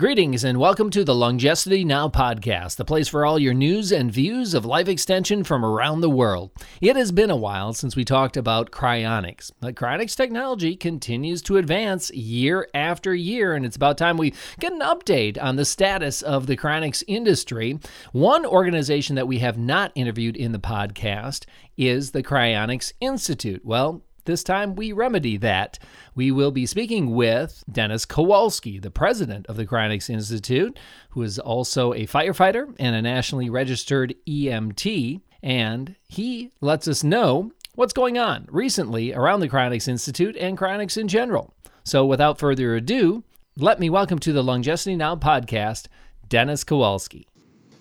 Greetings 0.00 0.44
and 0.44 0.58
welcome 0.58 0.88
to 0.92 1.04
the 1.04 1.14
Longevity 1.14 1.84
Now 1.84 2.08
podcast, 2.08 2.76
the 2.76 2.86
place 2.86 3.06
for 3.06 3.26
all 3.26 3.38
your 3.38 3.52
news 3.52 3.92
and 3.92 4.10
views 4.10 4.54
of 4.54 4.64
life 4.64 4.88
extension 4.88 5.44
from 5.44 5.62
around 5.62 6.00
the 6.00 6.08
world. 6.08 6.52
It 6.80 6.96
has 6.96 7.12
been 7.12 7.28
a 7.28 7.36
while 7.36 7.74
since 7.74 7.94
we 7.94 8.06
talked 8.06 8.38
about 8.38 8.70
cryonics, 8.70 9.52
but 9.60 9.74
cryonics 9.74 10.16
technology 10.16 10.74
continues 10.74 11.42
to 11.42 11.58
advance 11.58 12.10
year 12.12 12.66
after 12.72 13.14
year, 13.14 13.52
and 13.52 13.66
it's 13.66 13.76
about 13.76 13.98
time 13.98 14.16
we 14.16 14.32
get 14.58 14.72
an 14.72 14.80
update 14.80 15.36
on 15.38 15.56
the 15.56 15.66
status 15.66 16.22
of 16.22 16.46
the 16.46 16.56
cryonics 16.56 17.02
industry. 17.06 17.78
One 18.12 18.46
organization 18.46 19.16
that 19.16 19.28
we 19.28 19.40
have 19.40 19.58
not 19.58 19.92
interviewed 19.94 20.34
in 20.34 20.52
the 20.52 20.58
podcast 20.58 21.44
is 21.76 22.12
the 22.12 22.22
Cryonics 22.22 22.94
Institute. 23.02 23.66
Well, 23.66 24.02
this 24.24 24.42
time 24.42 24.74
we 24.74 24.92
remedy 24.92 25.36
that. 25.38 25.78
We 26.14 26.30
will 26.30 26.50
be 26.50 26.66
speaking 26.66 27.14
with 27.14 27.64
Dennis 27.70 28.04
Kowalski, 28.04 28.78
the 28.78 28.90
president 28.90 29.46
of 29.46 29.56
the 29.56 29.66
Cryonics 29.66 30.10
Institute, 30.10 30.78
who 31.10 31.22
is 31.22 31.38
also 31.38 31.92
a 31.92 32.06
firefighter 32.06 32.74
and 32.78 32.94
a 32.94 33.02
nationally 33.02 33.50
registered 33.50 34.14
EMT. 34.28 35.20
And 35.42 35.96
he 36.08 36.52
lets 36.60 36.86
us 36.86 37.02
know 37.02 37.52
what's 37.74 37.92
going 37.92 38.18
on 38.18 38.46
recently 38.50 39.12
around 39.12 39.40
the 39.40 39.48
Cryonics 39.48 39.88
Institute 39.88 40.36
and 40.36 40.58
cryonics 40.58 40.96
in 40.96 41.08
general. 41.08 41.54
So 41.84 42.04
without 42.04 42.38
further 42.38 42.74
ado, 42.76 43.24
let 43.56 43.80
me 43.80 43.90
welcome 43.90 44.18
to 44.20 44.32
the 44.32 44.44
Longevity 44.44 44.96
Now 44.96 45.16
podcast, 45.16 45.86
Dennis 46.28 46.64
Kowalski. 46.64 47.26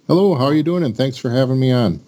Hello, 0.07 0.35
how 0.35 0.45
are 0.45 0.53
you 0.53 0.63
doing? 0.63 0.83
And 0.83 0.97
thanks 0.97 1.17
for 1.17 1.29
having 1.29 1.59
me 1.59 1.71
on. 1.71 2.01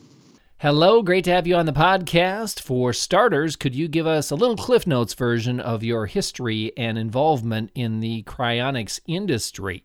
Hello, 0.61 1.01
great 1.01 1.23
to 1.23 1.31
have 1.31 1.47
you 1.47 1.55
on 1.55 1.65
the 1.65 1.73
podcast. 1.73 2.59
For 2.59 2.93
starters, 2.93 3.55
could 3.55 3.73
you 3.73 3.88
give 3.88 4.05
us 4.05 4.29
a 4.29 4.35
little 4.35 4.55
Cliff 4.55 4.85
Notes 4.85 5.15
version 5.15 5.59
of 5.59 5.81
your 5.81 6.05
history 6.05 6.71
and 6.77 6.99
involvement 6.99 7.71
in 7.73 7.99
the 7.99 8.21
cryonics 8.27 8.99
industry? 9.07 9.84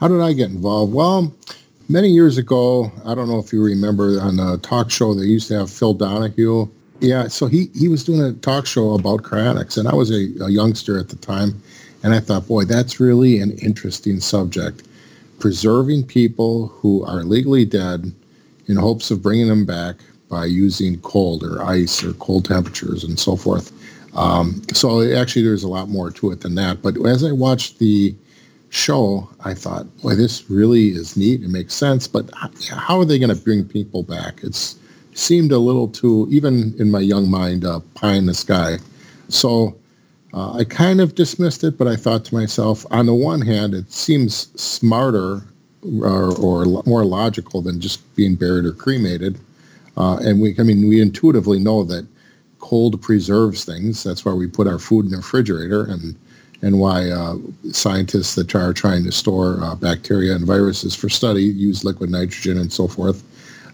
How 0.00 0.08
did 0.08 0.20
I 0.20 0.32
get 0.32 0.50
involved? 0.50 0.92
Well, 0.92 1.32
many 1.88 2.08
years 2.08 2.38
ago, 2.38 2.90
I 3.04 3.14
don't 3.14 3.28
know 3.28 3.38
if 3.38 3.52
you 3.52 3.62
remember 3.62 4.20
on 4.20 4.40
a 4.40 4.58
talk 4.58 4.90
show 4.90 5.14
they 5.14 5.26
used 5.26 5.46
to 5.46 5.58
have 5.60 5.70
Phil 5.70 5.94
Donahue. 5.94 6.66
Yeah, 6.98 7.28
so 7.28 7.46
he, 7.46 7.70
he 7.72 7.86
was 7.86 8.02
doing 8.02 8.20
a 8.20 8.32
talk 8.32 8.66
show 8.66 8.94
about 8.94 9.22
cryonics, 9.22 9.78
and 9.78 9.86
I 9.86 9.94
was 9.94 10.10
a, 10.10 10.26
a 10.42 10.50
youngster 10.50 10.98
at 10.98 11.08
the 11.08 11.16
time, 11.16 11.62
and 12.02 12.12
I 12.12 12.18
thought, 12.18 12.48
boy, 12.48 12.64
that's 12.64 12.98
really 12.98 13.38
an 13.38 13.52
interesting 13.58 14.18
subject. 14.18 14.82
Preserving 15.38 16.08
people 16.08 16.66
who 16.66 17.04
are 17.04 17.22
legally 17.22 17.64
dead 17.64 18.12
in 18.66 18.76
hopes 18.76 19.10
of 19.10 19.22
bringing 19.22 19.48
them 19.48 19.64
back 19.64 19.96
by 20.28 20.46
using 20.46 21.00
cold 21.00 21.42
or 21.44 21.62
ice 21.62 22.02
or 22.02 22.12
cold 22.14 22.44
temperatures 22.44 23.04
and 23.04 23.18
so 23.18 23.36
forth. 23.36 23.72
Um, 24.16 24.62
so 24.72 25.02
actually, 25.14 25.42
there's 25.42 25.64
a 25.64 25.68
lot 25.68 25.88
more 25.88 26.10
to 26.10 26.30
it 26.30 26.40
than 26.40 26.54
that. 26.54 26.82
But 26.82 27.04
as 27.06 27.24
I 27.24 27.32
watched 27.32 27.78
the 27.78 28.14
show, 28.70 29.28
I 29.44 29.54
thought, 29.54 29.86
boy, 29.98 30.14
this 30.14 30.48
really 30.50 30.88
is 30.88 31.16
neat. 31.16 31.42
It 31.42 31.48
makes 31.48 31.74
sense. 31.74 32.06
But 32.06 32.30
how 32.34 32.98
are 32.98 33.04
they 33.04 33.18
going 33.18 33.34
to 33.34 33.42
bring 33.42 33.64
people 33.64 34.02
back? 34.02 34.42
It 34.42 34.76
seemed 35.14 35.52
a 35.52 35.58
little 35.58 35.88
too, 35.88 36.28
even 36.30 36.74
in 36.78 36.90
my 36.90 37.00
young 37.00 37.30
mind, 37.30 37.64
uh, 37.64 37.80
pie 37.94 38.14
in 38.14 38.26
the 38.26 38.34
sky. 38.34 38.78
So 39.28 39.76
uh, 40.32 40.54
I 40.54 40.64
kind 40.64 41.00
of 41.00 41.14
dismissed 41.14 41.62
it, 41.62 41.78
but 41.78 41.86
I 41.86 41.96
thought 41.96 42.24
to 42.26 42.34
myself, 42.34 42.84
on 42.90 43.06
the 43.06 43.14
one 43.14 43.40
hand, 43.40 43.74
it 43.74 43.92
seems 43.92 44.48
smarter 44.60 45.42
or, 46.02 46.36
or 46.38 46.82
more 46.86 47.04
logical 47.04 47.62
than 47.62 47.80
just 47.80 48.00
being 48.16 48.34
buried 48.34 48.64
or 48.64 48.72
cremated. 48.72 49.38
Uh, 49.96 50.16
and 50.18 50.40
we, 50.40 50.54
I 50.58 50.62
mean, 50.62 50.88
we 50.88 51.00
intuitively 51.00 51.58
know 51.58 51.84
that 51.84 52.06
cold 52.58 53.00
preserves 53.02 53.64
things. 53.64 54.02
That's 54.02 54.24
why 54.24 54.32
we 54.32 54.46
put 54.46 54.66
our 54.66 54.78
food 54.78 55.04
in 55.04 55.10
the 55.10 55.18
refrigerator, 55.18 55.84
and 55.84 56.16
and 56.62 56.80
why 56.80 57.10
uh, 57.10 57.36
scientists 57.72 58.34
that 58.36 58.54
are 58.54 58.72
trying 58.72 59.04
to 59.04 59.12
store 59.12 59.62
uh, 59.62 59.74
bacteria 59.74 60.34
and 60.34 60.46
viruses 60.46 60.94
for 60.94 61.10
study 61.10 61.44
use 61.44 61.84
liquid 61.84 62.08
nitrogen 62.10 62.56
and 62.56 62.72
so 62.72 62.88
forth. 62.88 63.22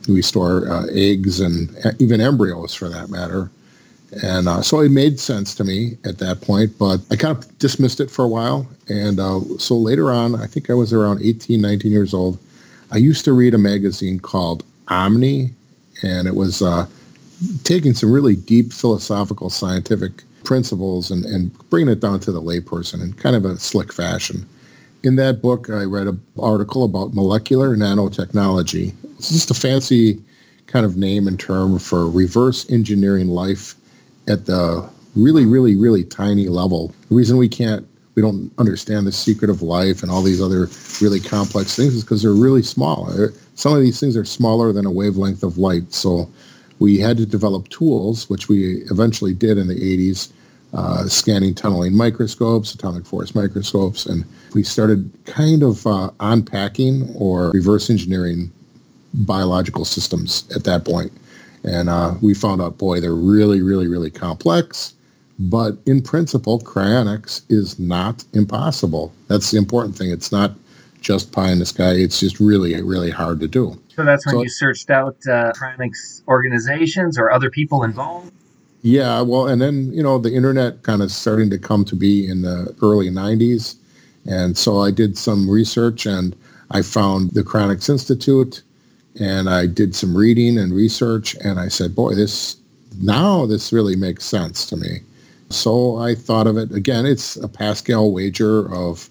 We 0.08 0.22
store 0.22 0.68
uh, 0.68 0.86
eggs 0.90 1.38
and 1.38 1.70
even 2.00 2.20
embryos, 2.20 2.74
for 2.74 2.88
that 2.88 3.10
matter, 3.10 3.50
and 4.22 4.48
uh, 4.48 4.62
so 4.62 4.80
it 4.80 4.90
made 4.90 5.20
sense 5.20 5.54
to 5.54 5.64
me 5.64 5.96
at 6.04 6.18
that 6.18 6.40
point, 6.40 6.76
but 6.78 7.00
I 7.10 7.16
kind 7.16 7.36
of 7.36 7.58
dismissed 7.58 8.00
it 8.00 8.10
for 8.10 8.24
a 8.24 8.28
while. 8.28 8.66
And 8.88 9.20
uh, 9.20 9.40
so 9.58 9.76
later 9.76 10.10
on, 10.10 10.34
I 10.34 10.46
think 10.46 10.68
I 10.68 10.74
was 10.74 10.92
around 10.92 11.22
18, 11.22 11.60
19 11.60 11.92
years 11.92 12.12
old, 12.12 12.38
I 12.90 12.96
used 12.96 13.24
to 13.26 13.32
read 13.32 13.54
a 13.54 13.58
magazine 13.58 14.18
called 14.18 14.64
Omni, 14.88 15.50
and 16.02 16.26
it 16.26 16.34
was 16.34 16.60
uh, 16.60 16.86
taking 17.62 17.94
some 17.94 18.10
really 18.10 18.34
deep 18.34 18.72
philosophical 18.72 19.48
scientific 19.48 20.24
principles 20.42 21.10
and, 21.10 21.24
and 21.24 21.56
bringing 21.70 21.92
it 21.92 22.00
down 22.00 22.18
to 22.20 22.32
the 22.32 22.42
layperson 22.42 23.00
in 23.00 23.12
kind 23.12 23.36
of 23.36 23.44
a 23.44 23.58
slick 23.58 23.92
fashion. 23.92 24.44
In 25.04 25.16
that 25.16 25.40
book, 25.40 25.70
I 25.70 25.84
read 25.84 26.08
an 26.08 26.20
article 26.38 26.84
about 26.84 27.14
molecular 27.14 27.76
nanotechnology. 27.76 28.92
It's 29.18 29.30
just 29.30 29.50
a 29.50 29.54
fancy 29.54 30.20
kind 30.66 30.84
of 30.84 30.96
name 30.96 31.28
and 31.28 31.38
term 31.38 31.78
for 31.78 32.10
reverse 32.10 32.68
engineering 32.70 33.28
life 33.28 33.74
at 34.28 34.46
the 34.46 34.88
really, 35.16 35.44
really, 35.44 35.76
really 35.76 36.04
tiny 36.04 36.48
level. 36.48 36.94
The 37.08 37.14
reason 37.14 37.36
we 37.36 37.48
can't, 37.48 37.86
we 38.14 38.22
don't 38.22 38.52
understand 38.58 39.06
the 39.06 39.12
secret 39.12 39.50
of 39.50 39.62
life 39.62 40.02
and 40.02 40.10
all 40.10 40.22
these 40.22 40.40
other 40.40 40.68
really 41.00 41.20
complex 41.20 41.76
things 41.76 41.94
is 41.94 42.04
because 42.04 42.22
they're 42.22 42.32
really 42.32 42.62
small. 42.62 43.10
Uh, 43.10 43.28
some 43.54 43.74
of 43.74 43.80
these 43.80 43.98
things 44.00 44.16
are 44.16 44.24
smaller 44.24 44.72
than 44.72 44.86
a 44.86 44.90
wavelength 44.90 45.42
of 45.42 45.58
light. 45.58 45.92
So 45.92 46.30
we 46.78 46.98
had 46.98 47.16
to 47.18 47.26
develop 47.26 47.68
tools, 47.68 48.28
which 48.28 48.48
we 48.48 48.82
eventually 48.90 49.34
did 49.34 49.58
in 49.58 49.68
the 49.68 49.74
80s, 49.74 50.32
uh, 50.72 51.06
scanning 51.06 51.54
tunneling 51.54 51.94
microscopes, 51.94 52.74
atomic 52.74 53.04
force 53.04 53.34
microscopes, 53.34 54.06
and 54.06 54.24
we 54.54 54.62
started 54.62 55.10
kind 55.26 55.62
of 55.62 55.86
uh, 55.86 56.10
unpacking 56.20 57.12
or 57.16 57.50
reverse 57.50 57.90
engineering 57.90 58.50
biological 59.12 59.84
systems 59.84 60.44
at 60.54 60.64
that 60.64 60.84
point. 60.84 61.12
And 61.64 61.88
uh, 61.88 62.14
we 62.20 62.34
found 62.34 62.62
out, 62.62 62.78
boy, 62.78 63.00
they're 63.00 63.14
really, 63.14 63.60
really, 63.62 63.86
really 63.86 64.10
complex. 64.10 64.94
But 65.38 65.78
in 65.86 66.02
principle, 66.02 66.60
cryonics 66.60 67.42
is 67.48 67.78
not 67.78 68.24
impossible. 68.34 69.12
That's 69.28 69.50
the 69.50 69.58
important 69.58 69.96
thing. 69.96 70.10
It's 70.10 70.30
not 70.30 70.52
just 71.00 71.32
pie 71.32 71.50
in 71.50 71.58
the 71.58 71.66
sky. 71.66 71.92
It's 71.92 72.20
just 72.20 72.40
really, 72.40 72.80
really 72.82 73.10
hard 73.10 73.40
to 73.40 73.48
do. 73.48 73.80
So 73.96 74.04
that's 74.04 74.26
when 74.26 74.36
so, 74.36 74.42
you 74.42 74.48
searched 74.48 74.90
out 74.90 75.16
uh, 75.26 75.52
cryonics 75.52 76.22
organizations 76.28 77.18
or 77.18 77.30
other 77.30 77.50
people 77.50 77.82
involved? 77.84 78.32
Yeah, 78.82 79.20
well, 79.20 79.46
and 79.46 79.60
then, 79.60 79.92
you 79.92 80.02
know, 80.02 80.18
the 80.18 80.34
internet 80.34 80.82
kind 80.82 81.02
of 81.02 81.10
starting 81.10 81.50
to 81.50 81.58
come 81.58 81.84
to 81.86 81.96
be 81.96 82.26
in 82.26 82.42
the 82.42 82.74
early 82.82 83.10
90s. 83.10 83.76
And 84.26 84.56
so 84.56 84.80
I 84.80 84.90
did 84.90 85.18
some 85.18 85.48
research 85.48 86.06
and 86.06 86.36
I 86.70 86.82
found 86.82 87.32
the 87.32 87.42
Cryonics 87.42 87.88
Institute 87.88 88.62
and 89.18 89.48
I 89.50 89.66
did 89.66 89.94
some 89.94 90.16
reading 90.16 90.58
and 90.58 90.72
research, 90.72 91.34
and 91.42 91.58
I 91.58 91.68
said, 91.68 91.94
boy, 91.94 92.14
this 92.14 92.56
now 93.00 93.46
this 93.46 93.72
really 93.72 93.96
makes 93.96 94.24
sense 94.24 94.66
to 94.66 94.76
me. 94.76 95.00
So 95.50 95.96
I 95.96 96.14
thought 96.14 96.46
of 96.46 96.56
it 96.56 96.70
again. 96.72 97.06
It's 97.06 97.36
a 97.36 97.48
Pascal 97.48 98.12
wager 98.12 98.72
of 98.72 99.08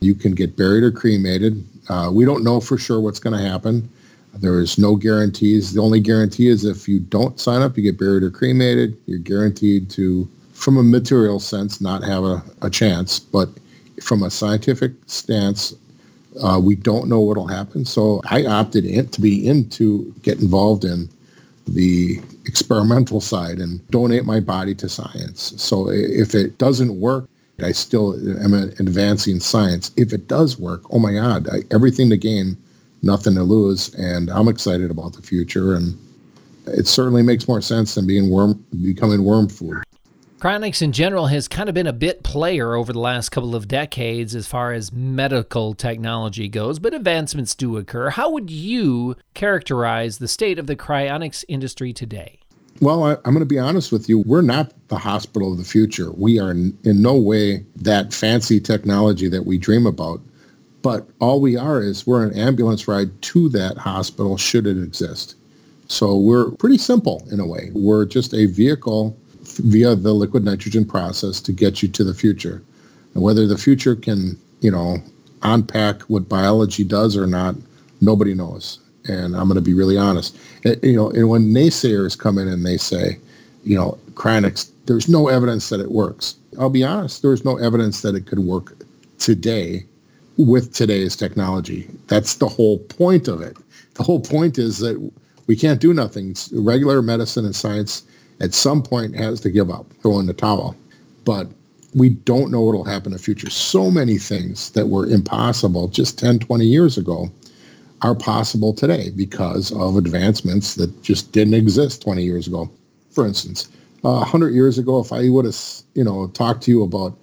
you 0.00 0.14
can 0.14 0.34
get 0.34 0.56
buried 0.56 0.82
or 0.82 0.90
cremated. 0.90 1.64
Uh, 1.88 2.10
we 2.12 2.24
don't 2.24 2.44
know 2.44 2.60
for 2.60 2.78
sure 2.78 3.00
what's 3.00 3.18
going 3.18 3.36
to 3.36 3.42
happen. 3.46 3.88
There 4.34 4.60
is 4.60 4.78
no 4.78 4.96
guarantees. 4.96 5.74
The 5.74 5.80
only 5.80 6.00
guarantee 6.00 6.48
is 6.48 6.64
if 6.64 6.88
you 6.88 7.00
don't 7.00 7.38
sign 7.38 7.62
up, 7.62 7.76
you 7.76 7.82
get 7.82 7.98
buried 7.98 8.22
or 8.22 8.30
cremated. 8.30 8.96
You're 9.06 9.18
guaranteed 9.18 9.90
to, 9.90 10.28
from 10.52 10.76
a 10.76 10.82
material 10.82 11.38
sense, 11.38 11.80
not 11.80 12.02
have 12.02 12.24
a, 12.24 12.42
a 12.62 12.70
chance. 12.70 13.20
But 13.20 13.48
from 14.02 14.22
a 14.22 14.30
scientific 14.30 14.92
stance, 15.06 15.74
uh, 16.42 16.60
we 16.62 16.74
don't 16.74 17.08
know 17.08 17.20
what 17.20 17.36
will 17.36 17.46
happen. 17.46 17.84
So 17.84 18.20
I 18.28 18.44
opted 18.44 18.84
in 18.84 19.08
to 19.08 19.20
be 19.20 19.46
in 19.46 19.68
to 19.70 20.12
get 20.22 20.40
involved 20.40 20.84
in 20.84 21.08
the 21.66 22.20
experimental 22.44 23.20
side 23.20 23.58
and 23.58 23.86
donate 23.88 24.24
my 24.24 24.40
body 24.40 24.74
to 24.76 24.88
science. 24.88 25.54
So 25.56 25.88
if 25.90 26.34
it 26.34 26.58
doesn't 26.58 27.00
work, 27.00 27.28
I 27.62 27.72
still 27.72 28.14
am 28.42 28.52
advancing 28.52 29.40
science. 29.40 29.92
If 29.96 30.12
it 30.12 30.26
does 30.26 30.58
work, 30.58 30.82
oh 30.90 30.98
my 30.98 31.12
God, 31.12 31.48
I, 31.48 31.58
everything 31.70 32.10
to 32.10 32.16
gain, 32.16 32.56
nothing 33.02 33.34
to 33.36 33.42
lose. 33.44 33.94
And 33.94 34.28
I'm 34.30 34.48
excited 34.48 34.90
about 34.90 35.12
the 35.12 35.22
future. 35.22 35.74
And 35.74 35.96
it 36.66 36.86
certainly 36.86 37.22
makes 37.22 37.46
more 37.46 37.60
sense 37.60 37.94
than 37.94 38.06
being 38.06 38.28
worm, 38.28 38.64
becoming 38.82 39.22
worm 39.22 39.48
food. 39.48 39.84
Cryonics 40.44 40.82
in 40.82 40.92
general 40.92 41.28
has 41.28 41.48
kind 41.48 41.70
of 41.70 41.74
been 41.74 41.86
a 41.86 41.92
bit 41.94 42.22
player 42.22 42.74
over 42.74 42.92
the 42.92 42.98
last 42.98 43.30
couple 43.30 43.56
of 43.56 43.66
decades 43.66 44.34
as 44.34 44.46
far 44.46 44.74
as 44.74 44.92
medical 44.92 45.72
technology 45.72 46.48
goes, 46.48 46.78
but 46.78 46.92
advancements 46.92 47.54
do 47.54 47.78
occur. 47.78 48.10
How 48.10 48.28
would 48.28 48.50
you 48.50 49.16
characterize 49.32 50.18
the 50.18 50.28
state 50.28 50.58
of 50.58 50.66
the 50.66 50.76
cryonics 50.76 51.46
industry 51.48 51.94
today? 51.94 52.40
Well, 52.82 53.04
I, 53.04 53.12
am 53.12 53.32
going 53.32 53.38
to 53.38 53.46
be 53.46 53.58
honest 53.58 53.90
with 53.90 54.06
you. 54.06 54.18
We're 54.18 54.42
not 54.42 54.74
the 54.88 54.98
hospital 54.98 55.50
of 55.50 55.56
the 55.56 55.64
future. 55.64 56.12
We 56.12 56.38
are 56.38 56.50
in, 56.50 56.76
in 56.84 57.00
no 57.00 57.14
way 57.14 57.64
that 57.76 58.12
fancy 58.12 58.60
technology 58.60 59.30
that 59.30 59.46
we 59.46 59.56
dream 59.56 59.86
about. 59.86 60.20
But 60.82 61.08
all 61.20 61.40
we 61.40 61.56
are 61.56 61.82
is 61.82 62.06
we're 62.06 62.22
an 62.22 62.38
ambulance 62.38 62.86
ride 62.86 63.22
to 63.22 63.48
that 63.48 63.78
hospital 63.78 64.36
should 64.36 64.66
it 64.66 64.76
exist. 64.76 65.36
So 65.88 66.18
we're 66.18 66.50
pretty 66.50 66.76
simple 66.76 67.26
in 67.32 67.40
a 67.40 67.46
way. 67.46 67.70
We're 67.72 68.04
just 68.04 68.34
a 68.34 68.44
vehicle 68.44 69.18
via 69.58 69.94
the 69.94 70.12
liquid 70.12 70.44
nitrogen 70.44 70.84
process 70.84 71.40
to 71.42 71.52
get 71.52 71.82
you 71.82 71.88
to 71.88 72.04
the 72.04 72.14
future. 72.14 72.62
And 73.14 73.22
whether 73.22 73.46
the 73.46 73.58
future 73.58 73.96
can, 73.96 74.38
you 74.60 74.70
know, 74.70 74.98
unpack 75.42 76.02
what 76.02 76.28
biology 76.28 76.84
does 76.84 77.16
or 77.16 77.26
not, 77.26 77.54
nobody 78.00 78.34
knows. 78.34 78.78
And 79.06 79.36
I'm 79.36 79.48
going 79.48 79.56
to 79.56 79.60
be 79.60 79.74
really 79.74 79.98
honest. 79.98 80.36
It, 80.62 80.82
you 80.82 80.96
know, 80.96 81.10
and 81.10 81.28
when 81.28 81.52
naysayers 81.52 82.18
come 82.18 82.38
in 82.38 82.48
and 82.48 82.64
they 82.64 82.76
say, 82.76 83.18
you 83.64 83.76
know, 83.76 83.98
cryonics, 84.14 84.70
there's 84.86 85.08
no 85.08 85.28
evidence 85.28 85.68
that 85.68 85.80
it 85.80 85.92
works. 85.92 86.36
I'll 86.58 86.70
be 86.70 86.84
honest, 86.84 87.22
there's 87.22 87.44
no 87.44 87.56
evidence 87.58 88.02
that 88.02 88.14
it 88.14 88.26
could 88.26 88.40
work 88.40 88.76
today 89.18 89.84
with 90.36 90.72
today's 90.72 91.16
technology. 91.16 91.88
That's 92.08 92.36
the 92.36 92.48
whole 92.48 92.78
point 92.78 93.28
of 93.28 93.40
it. 93.40 93.56
The 93.94 94.02
whole 94.02 94.20
point 94.20 94.58
is 94.58 94.78
that 94.78 95.12
we 95.46 95.56
can't 95.56 95.80
do 95.80 95.92
nothing. 95.92 96.34
Regular 96.52 97.02
medicine 97.02 97.44
and 97.44 97.54
science 97.54 98.02
at 98.40 98.54
some 98.54 98.82
point 98.82 99.16
has 99.16 99.40
to 99.40 99.50
give 99.50 99.70
up, 99.70 99.86
throw 100.02 100.18
in 100.18 100.26
the 100.26 100.34
towel. 100.34 100.76
But 101.24 101.48
we 101.94 102.10
don't 102.10 102.50
know 102.50 102.60
what 102.60 102.74
will 102.74 102.84
happen 102.84 103.12
in 103.12 103.16
the 103.16 103.22
future. 103.22 103.50
So 103.50 103.90
many 103.90 104.18
things 104.18 104.70
that 104.70 104.88
were 104.88 105.06
impossible 105.06 105.88
just 105.88 106.18
10, 106.18 106.40
20 106.40 106.64
years 106.64 106.98
ago 106.98 107.30
are 108.02 108.14
possible 108.14 108.74
today 108.74 109.10
because 109.10 109.72
of 109.72 109.96
advancements 109.96 110.74
that 110.74 111.02
just 111.02 111.32
didn't 111.32 111.54
exist 111.54 112.02
20 112.02 112.22
years 112.22 112.46
ago. 112.46 112.68
For 113.10 113.26
instance, 113.26 113.68
uh, 114.04 114.18
100 114.18 114.52
years 114.52 114.76
ago, 114.76 115.00
if 115.00 115.12
I 115.12 115.28
would 115.30 115.46
have, 115.46 115.56
you 115.94 116.04
know, 116.04 116.26
talked 116.28 116.64
to 116.64 116.70
you 116.70 116.82
about 116.82 117.16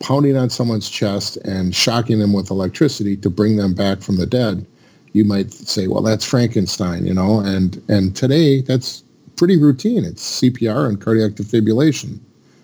pounding 0.00 0.36
on 0.36 0.48
someone's 0.48 0.88
chest 0.88 1.36
and 1.38 1.74
shocking 1.74 2.18
them 2.20 2.32
with 2.32 2.50
electricity 2.50 3.16
to 3.18 3.28
bring 3.28 3.56
them 3.56 3.74
back 3.74 4.00
from 4.00 4.16
the 4.16 4.26
dead, 4.26 4.64
you 5.12 5.24
might 5.24 5.52
say, 5.52 5.86
well, 5.86 6.02
that's 6.02 6.24
Frankenstein, 6.24 7.06
you 7.06 7.14
know, 7.14 7.40
and, 7.40 7.82
and 7.88 8.16
today 8.16 8.62
that's 8.62 9.03
pretty 9.36 9.56
routine. 9.56 10.04
It's 10.04 10.40
CPR 10.40 10.88
and 10.88 11.00
cardiac 11.00 11.32
defibrillation. 11.32 12.18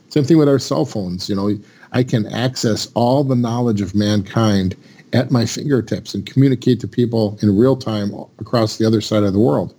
Same 0.08 0.25
thing 0.25 0.38
with 0.38 0.49
our 0.49 0.58
cell 0.58 0.84
phones. 0.84 1.28
You 1.28 1.37
know, 1.37 1.58
I 1.93 2.02
can 2.02 2.26
access 2.26 2.88
all 2.94 3.25
the 3.25 3.37
knowledge 3.37 3.81
of 3.81 3.94
mankind 3.94 4.76
at 5.12 5.31
my 5.31 5.44
fingertips 5.44 6.14
and 6.14 6.26
communicate 6.26 6.81
to 6.81 6.88
people 6.88 7.38
in 7.43 7.56
real 7.56 7.76
time 7.76 8.12
across 8.38 8.76
the 8.76 8.87
other 8.87 9.00
side 9.00 9.22
of 9.22 9.32
the 9.32 9.40
world. 9.40 9.75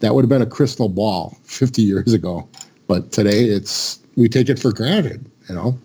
That 0.00 0.14
would 0.14 0.22
have 0.22 0.28
been 0.28 0.42
a 0.42 0.46
crystal 0.46 0.88
ball 0.88 1.36
50 1.44 1.82
years 1.82 2.12
ago, 2.12 2.48
but 2.88 3.12
today 3.12 3.44
it's 3.44 4.00
we 4.16 4.28
take 4.28 4.48
it 4.48 4.58
for 4.58 4.72
granted. 4.72 5.24
You 5.48 5.54
know. 5.54 5.78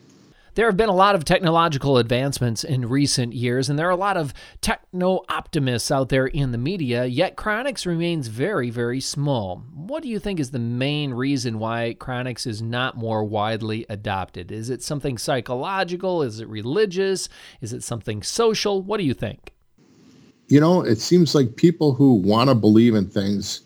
There 0.58 0.66
have 0.66 0.76
been 0.76 0.90
a 0.90 0.96
lot 0.96 1.14
of 1.14 1.24
technological 1.24 2.00
advancements 2.00 2.64
in 2.64 2.90
recent 2.90 3.34
years, 3.34 3.70
and 3.70 3.78
there 3.78 3.86
are 3.86 3.92
a 3.92 3.96
lot 3.96 4.18
of 4.18 4.34
techno 4.60 5.22
optimists 5.30 5.92
out 5.92 6.10
there 6.10 6.26
in 6.26 6.52
the 6.52 6.58
media, 6.58 7.06
yet 7.06 7.38
cryonics 7.38 7.86
remains 7.86 8.26
very, 8.26 8.72
very 8.72 9.00
small. 9.00 9.64
What 9.76 10.02
do 10.02 10.10
you 10.10 10.18
think 10.18 10.40
is 10.40 10.50
the 10.50 10.58
main 10.58 11.14
reason 11.14 11.60
why 11.60 11.96
cryonics 12.00 12.48
is 12.48 12.60
not 12.60 12.98
more 12.98 13.24
widely 13.24 13.86
adopted? 13.88 14.52
Is 14.52 14.72
it 14.72 14.82
something 14.82 15.20
psychological? 15.20 16.24
Is 16.24 16.40
it 16.40 16.48
religious? 16.48 17.30
Is 17.62 17.72
it 17.72 17.84
something 17.84 18.24
social? 18.24 18.82
What 18.82 18.98
do 18.98 19.04
you 19.04 19.14
think? 19.14 19.54
You 20.48 20.60
know, 20.60 20.82
it 20.82 20.98
seems 20.98 21.36
like 21.36 21.56
people 21.56 21.94
who 21.94 22.16
want 22.16 22.50
to 22.50 22.56
believe 22.56 22.96
in 22.96 23.12
things 23.12 23.62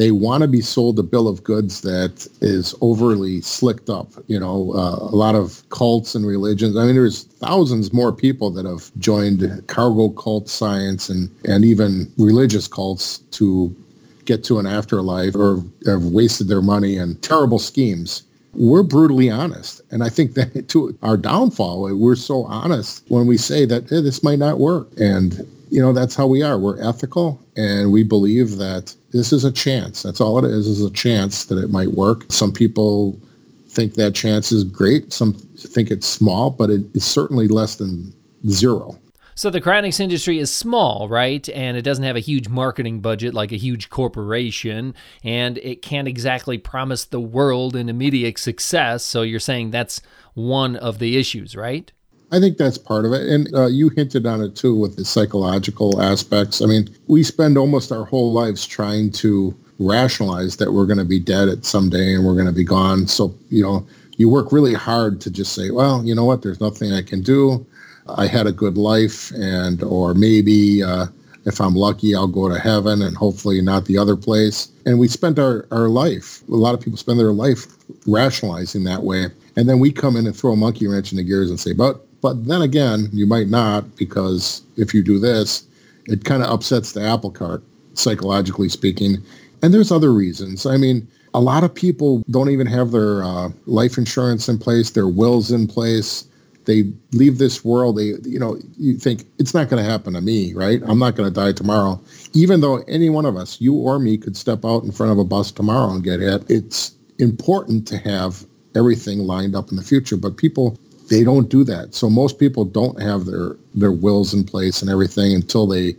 they 0.00 0.12
want 0.12 0.40
to 0.40 0.48
be 0.48 0.62
sold 0.62 0.98
a 0.98 1.02
bill 1.02 1.28
of 1.28 1.44
goods 1.44 1.82
that 1.82 2.26
is 2.40 2.74
overly 2.80 3.42
slicked 3.42 3.90
up. 3.90 4.08
You 4.28 4.40
know, 4.40 4.72
uh, 4.72 4.96
a 4.96 5.14
lot 5.14 5.34
of 5.34 5.62
cults 5.68 6.14
and 6.14 6.26
religions. 6.26 6.74
I 6.74 6.86
mean, 6.86 6.94
there's 6.94 7.24
thousands 7.24 7.92
more 7.92 8.10
people 8.10 8.50
that 8.52 8.64
have 8.64 8.90
joined 8.96 9.42
cargo 9.66 10.08
cult 10.08 10.48
science 10.48 11.10
and, 11.10 11.30
and 11.44 11.66
even 11.66 12.10
religious 12.16 12.66
cults 12.66 13.18
to 13.32 13.76
get 14.24 14.42
to 14.44 14.58
an 14.58 14.64
afterlife 14.64 15.36
or 15.36 15.62
have 15.84 16.06
wasted 16.06 16.48
their 16.48 16.62
money 16.62 16.96
in 16.96 17.16
terrible 17.16 17.58
schemes. 17.58 18.22
We're 18.54 18.82
brutally 18.82 19.28
honest. 19.28 19.82
And 19.90 20.02
I 20.02 20.08
think 20.08 20.32
that 20.32 20.68
to 20.68 20.96
our 21.02 21.18
downfall, 21.18 21.94
we're 21.94 22.16
so 22.16 22.44
honest 22.44 23.04
when 23.08 23.26
we 23.26 23.36
say 23.36 23.66
that 23.66 23.90
hey, 23.90 24.00
this 24.00 24.22
might 24.22 24.38
not 24.38 24.60
work. 24.60 24.88
And 24.96 25.46
you 25.70 25.82
know, 25.82 25.92
that's 25.92 26.16
how 26.16 26.26
we 26.26 26.42
are. 26.42 26.58
We're 26.58 26.82
ethical 26.82 27.38
and 27.60 27.92
we 27.92 28.02
believe 28.02 28.56
that 28.56 28.94
this 29.12 29.32
is 29.32 29.44
a 29.44 29.52
chance. 29.52 30.02
That's 30.02 30.20
all 30.20 30.42
it 30.42 30.48
is, 30.50 30.66
is 30.66 30.82
a 30.82 30.90
chance 30.90 31.44
that 31.44 31.58
it 31.62 31.68
might 31.70 31.92
work. 31.92 32.24
Some 32.30 32.52
people 32.52 33.20
think 33.68 33.94
that 33.94 34.14
chance 34.14 34.50
is 34.50 34.64
great. 34.64 35.12
Some 35.12 35.34
think 35.34 35.90
it's 35.90 36.06
small, 36.06 36.50
but 36.50 36.70
it 36.70 36.82
is 36.94 37.04
certainly 37.04 37.48
less 37.48 37.76
than 37.76 38.14
zero. 38.48 38.98
So 39.34 39.50
the 39.50 39.60
cryonics 39.60 40.00
industry 40.00 40.38
is 40.38 40.52
small, 40.52 41.08
right? 41.08 41.46
And 41.50 41.76
it 41.76 41.82
doesn't 41.82 42.04
have 42.04 42.16
a 42.16 42.20
huge 42.20 42.48
marketing 42.48 43.00
budget 43.00 43.34
like 43.34 43.52
a 43.52 43.56
huge 43.56 43.90
corporation, 43.90 44.94
and 45.22 45.58
it 45.58 45.82
can't 45.82 46.08
exactly 46.08 46.56
promise 46.58 47.04
the 47.04 47.20
world 47.20 47.76
an 47.76 47.88
immediate 47.88 48.38
success. 48.38 49.04
So 49.04 49.22
you're 49.22 49.38
saying 49.40 49.70
that's 49.70 50.00
one 50.34 50.76
of 50.76 50.98
the 50.98 51.18
issues, 51.18 51.56
right? 51.56 51.92
I 52.32 52.38
think 52.38 52.58
that's 52.58 52.78
part 52.78 53.04
of 53.04 53.12
it. 53.12 53.28
And 53.28 53.52
uh, 53.54 53.66
you 53.66 53.88
hinted 53.88 54.24
on 54.24 54.40
it 54.40 54.54
too 54.54 54.74
with 54.74 54.96
the 54.96 55.04
psychological 55.04 56.00
aspects. 56.00 56.62
I 56.62 56.66
mean, 56.66 56.88
we 57.08 57.22
spend 57.22 57.58
almost 57.58 57.90
our 57.90 58.04
whole 58.04 58.32
lives 58.32 58.66
trying 58.66 59.10
to 59.12 59.54
rationalize 59.80 60.56
that 60.58 60.72
we're 60.72 60.86
going 60.86 60.98
to 60.98 61.04
be 61.04 61.18
dead 61.18 61.48
at 61.48 61.64
some 61.64 61.90
day 61.90 62.14
and 62.14 62.24
we're 62.24 62.34
going 62.34 62.46
to 62.46 62.52
be 62.52 62.64
gone. 62.64 63.08
So, 63.08 63.34
you 63.48 63.62
know, 63.62 63.86
you 64.16 64.28
work 64.28 64.52
really 64.52 64.74
hard 64.74 65.20
to 65.22 65.30
just 65.30 65.54
say, 65.54 65.70
well, 65.70 66.04
you 66.04 66.14
know 66.14 66.24
what, 66.24 66.42
there's 66.42 66.60
nothing 66.60 66.92
I 66.92 67.02
can 67.02 67.22
do. 67.22 67.66
I 68.06 68.26
had 68.26 68.46
a 68.46 68.52
good 68.52 68.76
life 68.76 69.32
and, 69.32 69.82
or 69.82 70.14
maybe, 70.14 70.82
uh, 70.82 71.06
if 71.46 71.58
I'm 71.58 71.74
lucky, 71.74 72.14
I'll 72.14 72.26
go 72.26 72.50
to 72.50 72.58
heaven 72.58 73.00
and 73.00 73.16
hopefully 73.16 73.62
not 73.62 73.86
the 73.86 73.96
other 73.96 74.14
place. 74.14 74.68
And 74.84 74.98
we 74.98 75.08
spent 75.08 75.38
our, 75.38 75.66
our 75.70 75.88
life, 75.88 76.46
a 76.48 76.54
lot 76.54 76.74
of 76.74 76.80
people 76.80 76.98
spend 76.98 77.18
their 77.18 77.32
life 77.32 77.66
rationalizing 78.06 78.84
that 78.84 79.02
way. 79.02 79.28
And 79.56 79.68
then 79.68 79.78
we 79.78 79.90
come 79.90 80.16
in 80.16 80.26
and 80.26 80.36
throw 80.36 80.52
a 80.52 80.56
monkey 80.56 80.86
wrench 80.86 81.12
in 81.12 81.16
the 81.16 81.24
gears 81.24 81.48
and 81.48 81.58
say, 81.58 81.72
but 81.72 82.06
but 82.20 82.46
then 82.46 82.62
again, 82.62 83.08
you 83.12 83.26
might 83.26 83.48
not 83.48 83.96
because 83.96 84.62
if 84.76 84.92
you 84.94 85.02
do 85.02 85.18
this, 85.18 85.64
it 86.06 86.24
kind 86.24 86.42
of 86.42 86.50
upsets 86.50 86.92
the 86.92 87.02
apple 87.02 87.30
cart, 87.30 87.62
psychologically 87.94 88.68
speaking. 88.68 89.18
And 89.62 89.72
there's 89.72 89.92
other 89.92 90.12
reasons. 90.12 90.66
I 90.66 90.76
mean, 90.76 91.06
a 91.34 91.40
lot 91.40 91.64
of 91.64 91.74
people 91.74 92.22
don't 92.30 92.50
even 92.50 92.66
have 92.66 92.90
their 92.90 93.22
uh, 93.22 93.50
life 93.66 93.96
insurance 93.96 94.48
in 94.48 94.58
place, 94.58 94.90
their 94.90 95.08
wills 95.08 95.50
in 95.50 95.66
place. 95.66 96.24
They 96.64 96.92
leave 97.12 97.38
this 97.38 97.64
world. 97.64 97.96
They, 97.96 98.14
you 98.24 98.38
know, 98.38 98.58
you 98.76 98.96
think 98.98 99.24
it's 99.38 99.54
not 99.54 99.68
going 99.68 99.82
to 99.82 99.88
happen 99.88 100.12
to 100.14 100.20
me, 100.20 100.52
right? 100.54 100.80
I'm 100.86 100.98
not 100.98 101.16
going 101.16 101.28
to 101.28 101.34
die 101.34 101.52
tomorrow. 101.52 102.00
Even 102.32 102.60
though 102.60 102.78
any 102.86 103.08
one 103.08 103.24
of 103.24 103.36
us, 103.36 103.60
you 103.60 103.74
or 103.74 103.98
me, 103.98 104.18
could 104.18 104.36
step 104.36 104.64
out 104.64 104.84
in 104.84 104.92
front 104.92 105.12
of 105.12 105.18
a 105.18 105.24
bus 105.24 105.50
tomorrow 105.50 105.90
and 105.90 106.04
get 106.04 106.20
hit. 106.20 106.44
It's 106.50 106.94
important 107.18 107.88
to 107.88 107.98
have 107.98 108.44
everything 108.74 109.20
lined 109.20 109.56
up 109.56 109.70
in 109.70 109.76
the 109.76 109.82
future. 109.82 110.16
But 110.16 110.36
people 110.36 110.78
they 111.10 111.24
don't 111.24 111.48
do 111.48 111.64
that. 111.64 111.94
So 111.94 112.08
most 112.08 112.38
people 112.38 112.64
don't 112.64 113.02
have 113.02 113.26
their 113.26 113.56
their 113.74 113.92
wills 113.92 114.32
in 114.32 114.44
place 114.44 114.80
and 114.80 114.90
everything 114.90 115.34
until 115.34 115.66
they 115.66 115.96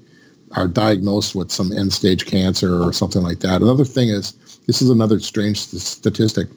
are 0.56 0.68
diagnosed 0.68 1.36
with 1.36 1.52
some 1.52 1.72
end 1.72 1.94
stage 1.94 2.26
cancer 2.26 2.82
or 2.82 2.92
something 2.92 3.22
like 3.22 3.40
that. 3.40 3.62
Another 3.62 3.86
thing 3.86 4.10
is 4.10 4.34
this 4.66 4.82
is 4.82 4.90
another 4.90 5.20
strange 5.20 5.60
statistic. 5.60 6.48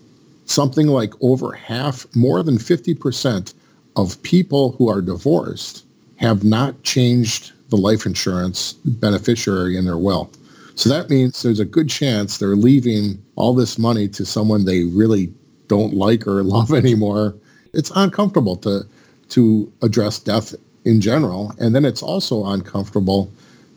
Something 0.46 0.88
like 0.88 1.12
over 1.20 1.52
half, 1.52 2.06
more 2.14 2.42
than 2.42 2.58
50% 2.58 3.54
of 3.96 4.22
people 4.22 4.72
who 4.72 4.88
are 4.88 5.00
divorced 5.00 5.84
have 6.16 6.44
not 6.44 6.82
changed 6.82 7.52
the 7.70 7.76
life 7.76 8.04
insurance 8.04 8.74
beneficiary 8.84 9.76
in 9.76 9.84
their 9.84 9.96
will. 9.96 10.30
So 10.74 10.90
that 10.90 11.08
means 11.08 11.42
there's 11.42 11.60
a 11.60 11.64
good 11.64 11.88
chance 11.88 12.38
they're 12.38 12.56
leaving 12.56 13.22
all 13.36 13.54
this 13.54 13.78
money 13.78 14.06
to 14.08 14.26
someone 14.26 14.64
they 14.64 14.84
really 14.84 15.32
don't 15.66 15.94
like 15.94 16.26
or 16.26 16.42
love 16.56 16.72
anymore 16.72 17.34
it's 17.74 17.92
uncomfortable 17.94 18.56
to 18.56 18.86
to 19.30 19.72
address 19.82 20.18
death 20.18 20.54
in 20.84 21.00
general, 21.00 21.52
and 21.58 21.74
then 21.74 21.84
it's 21.84 22.02
also 22.02 22.44
uncomfortable 22.46 23.30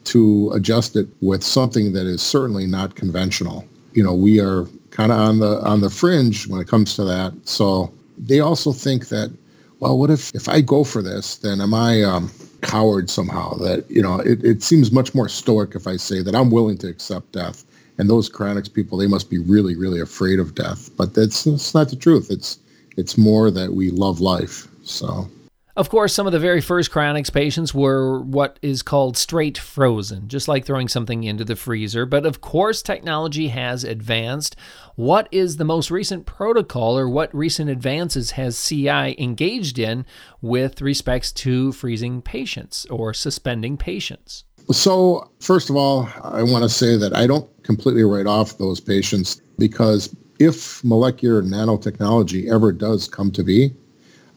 to 0.06 0.52
adjust 0.54 0.96
it 0.96 1.08
with 1.22 1.44
something 1.44 1.94
that 1.94 2.06
is 2.06 2.22
certainly 2.22 2.66
not 2.66 2.96
conventional. 2.96 3.66
You 3.94 4.04
know, 4.04 4.14
we 4.14 4.40
are 4.40 4.66
kind 4.92 5.12
of 5.12 5.20
on 5.20 5.40
the 5.40 5.62
on 5.62 5.82
the 5.82 5.90
fringe 5.90 6.48
when 6.48 6.62
it 6.62 6.68
comes 6.68 6.96
to 6.96 7.04
that. 7.06 7.34
So 7.44 7.92
they 8.18 8.40
also 8.40 8.72
think 8.72 9.10
that, 9.10 9.32
well, 9.80 9.98
what 9.98 10.10
if 10.10 10.34
if 10.36 10.48
I 10.50 10.62
go 10.62 10.84
for 10.84 11.02
this, 11.02 11.38
then 11.38 11.62
am 11.62 11.74
I 11.74 12.04
um, 12.04 12.32
coward 12.62 13.10
somehow? 13.10 13.56
That 13.56 13.90
you 13.90 14.02
know, 14.02 14.20
it, 14.20 14.44
it 14.44 14.64
seems 14.64 14.92
much 14.92 15.14
more 15.14 15.30
stoic 15.30 15.76
if 15.76 15.88
I 15.88 15.98
say 15.98 16.22
that 16.22 16.36
I'm 16.36 16.52
willing 16.52 16.78
to 16.80 16.88
accept 16.88 17.32
death. 17.32 17.64
And 18.00 18.10
those 18.10 18.30
cryonics 18.30 18.72
people, 18.72 18.98
they 18.98 19.08
must 19.08 19.28
be 19.28 19.40
really, 19.40 19.76
really 19.76 20.00
afraid 20.00 20.40
of 20.40 20.54
death. 20.54 20.92
But 20.98 21.16
that's, 21.16 21.46
that's 21.46 21.74
not 21.74 21.90
the 21.90 21.96
truth. 21.96 22.30
It's 22.30 22.60
it's 22.98 23.18
more 23.18 23.50
that 23.52 23.74
we 23.74 23.92
love 23.92 24.20
life. 24.20 24.68
So. 24.84 25.30
Of 25.78 25.90
course, 25.90 26.12
some 26.12 26.26
of 26.26 26.34
the 26.34 26.40
very 26.40 26.60
first 26.60 26.90
cryonics 26.90 27.32
patients 27.32 27.72
were 27.72 28.20
what 28.20 28.58
is 28.64 28.82
called 28.82 29.16
straight 29.16 29.60
frozen, 29.60 30.28
just 30.28 30.48
like 30.48 30.66
throwing 30.66 30.88
something 30.88 31.24
into 31.24 31.46
the 31.46 31.56
freezer. 31.56 32.08
But 32.08 32.26
of 32.26 32.42
course, 32.42 32.82
technology 32.82 33.50
has 33.50 33.84
advanced. 33.84 34.56
What 34.96 35.28
is 35.32 35.58
the 35.58 35.66
most 35.66 35.92
recent 35.92 36.26
protocol 36.26 36.98
or 36.98 37.08
what 37.08 37.34
recent 37.34 37.70
advances 37.70 38.32
has 38.32 38.60
CI 38.68 39.16
engaged 39.20 39.78
in 39.78 40.08
with 40.42 40.82
respects 40.82 41.32
to 41.34 41.72
freezing 41.74 42.24
patients 42.24 42.88
or 42.90 43.14
suspending 43.14 43.78
patients? 43.78 44.46
So, 44.72 45.30
first 45.40 45.70
of 45.70 45.76
all, 45.76 46.10
I 46.24 46.42
want 46.42 46.64
to 46.64 46.70
say 46.70 46.98
that 46.98 47.16
I 47.16 47.28
don't 47.28 47.48
completely 47.62 48.04
write 48.04 48.26
off 48.26 48.58
those 48.58 48.80
patients 48.80 49.40
because 49.60 50.14
if 50.40 50.84
molecular 50.84 51.42
nanotechnology 51.42 52.52
ever 52.52 52.72
does 52.72 53.08
come 53.08 53.32
to 53.32 53.44
be, 53.44 53.74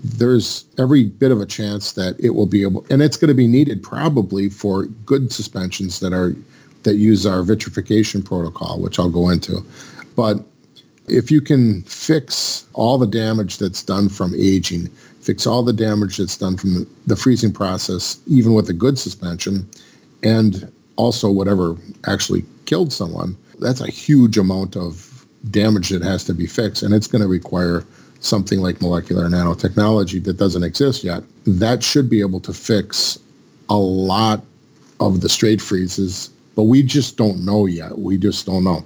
there's 0.02 0.64
every 0.78 1.04
bit 1.04 1.30
of 1.30 1.40
a 1.40 1.46
chance 1.46 1.92
that 1.92 2.18
it 2.18 2.30
will 2.30 2.46
be 2.46 2.62
able, 2.62 2.86
and 2.90 3.02
it's 3.02 3.16
going 3.16 3.28
to 3.28 3.34
be 3.34 3.46
needed 3.46 3.82
probably 3.82 4.48
for 4.48 4.86
good 5.04 5.32
suspensions 5.32 6.00
that 6.00 6.12
are 6.12 6.34
that 6.82 6.94
use 6.96 7.26
our 7.26 7.42
vitrification 7.42 8.22
protocol, 8.22 8.80
which 8.80 8.98
I'll 8.98 9.10
go 9.10 9.28
into. 9.28 9.62
But 10.16 10.42
if 11.08 11.30
you 11.30 11.42
can 11.42 11.82
fix 11.82 12.64
all 12.72 12.96
the 12.96 13.06
damage 13.06 13.58
that's 13.58 13.82
done 13.82 14.08
from 14.08 14.34
aging, 14.34 14.86
fix 15.20 15.46
all 15.46 15.62
the 15.62 15.74
damage 15.74 16.16
that's 16.16 16.38
done 16.38 16.56
from 16.56 16.86
the 17.06 17.16
freezing 17.16 17.52
process, 17.52 18.18
even 18.26 18.54
with 18.54 18.70
a 18.70 18.72
good 18.72 18.98
suspension, 18.98 19.68
and 20.22 20.72
also 20.96 21.30
whatever 21.30 21.76
actually 22.06 22.44
killed 22.64 22.92
someone, 22.92 23.36
that's 23.58 23.82
a 23.82 23.90
huge 23.90 24.38
amount 24.38 24.76
of 24.76 25.09
damage 25.50 25.88
that 25.90 26.02
has 26.02 26.24
to 26.24 26.34
be 26.34 26.46
fixed. 26.46 26.82
And 26.82 26.94
it's 26.94 27.06
going 27.06 27.22
to 27.22 27.28
require 27.28 27.84
something 28.20 28.60
like 28.60 28.80
molecular 28.80 29.28
nanotechnology 29.28 30.22
that 30.24 30.36
doesn't 30.36 30.62
exist 30.62 31.02
yet, 31.02 31.22
that 31.46 31.82
should 31.82 32.08
be 32.10 32.20
able 32.20 32.40
to 32.40 32.52
fix 32.52 33.18
a 33.70 33.76
lot 33.76 34.44
of 35.00 35.22
the 35.22 35.28
straight 35.28 35.60
freezes, 35.60 36.28
but 36.54 36.64
we 36.64 36.82
just 36.82 37.16
don't 37.16 37.44
know 37.44 37.66
yet. 37.66 37.98
We 37.98 38.18
just 38.18 38.44
don't 38.44 38.64
know. 38.64 38.84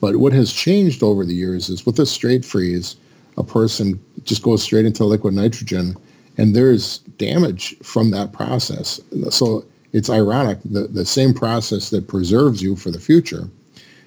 But 0.00 0.16
what 0.16 0.32
has 0.32 0.52
changed 0.52 1.02
over 1.02 1.24
the 1.24 1.34
years 1.34 1.68
is 1.68 1.86
with 1.86 1.98
a 2.00 2.06
straight 2.06 2.44
freeze, 2.44 2.96
a 3.38 3.44
person 3.44 4.02
just 4.24 4.42
goes 4.42 4.62
straight 4.62 4.84
into 4.84 5.04
liquid 5.04 5.34
nitrogen 5.34 5.96
and 6.38 6.56
there's 6.56 6.98
damage 7.18 7.76
from 7.82 8.10
that 8.10 8.32
process. 8.32 9.00
So 9.30 9.64
it's 9.92 10.10
ironic 10.10 10.58
that 10.64 10.94
the 10.94 11.04
same 11.04 11.34
process 11.34 11.90
that 11.90 12.08
preserves 12.08 12.62
you 12.62 12.74
for 12.74 12.90
the 12.90 12.98
future 12.98 13.48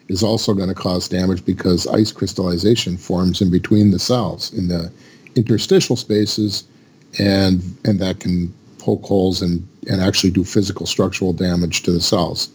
is 0.07 0.23
also 0.23 0.53
going 0.53 0.69
to 0.69 0.75
cause 0.75 1.07
damage 1.07 1.43
because 1.45 1.87
ice 1.87 2.11
crystallization 2.11 2.97
forms 2.97 3.41
in 3.41 3.49
between 3.49 3.91
the 3.91 3.99
cells 3.99 4.53
in 4.53 4.67
the 4.67 4.91
interstitial 5.35 5.95
spaces 5.95 6.63
and 7.19 7.61
and 7.85 7.99
that 7.99 8.19
can 8.19 8.53
poke 8.77 9.03
holes 9.03 9.41
and 9.41 9.67
and 9.89 10.01
actually 10.01 10.31
do 10.31 10.43
physical 10.43 10.85
structural 10.85 11.33
damage 11.33 11.83
to 11.83 11.91
the 11.91 12.01
cells. 12.01 12.49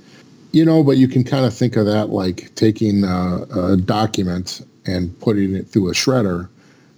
You 0.52 0.64
know 0.64 0.82
but 0.82 0.96
you 0.96 1.08
can 1.08 1.24
kind 1.24 1.44
of 1.44 1.54
think 1.54 1.76
of 1.76 1.86
that 1.86 2.10
like 2.10 2.54
taking 2.54 3.04
a, 3.04 3.46
a 3.52 3.76
document 3.76 4.64
and 4.86 5.18
putting 5.20 5.54
it 5.54 5.68
through 5.68 5.88
a 5.88 5.92
shredder. 5.92 6.48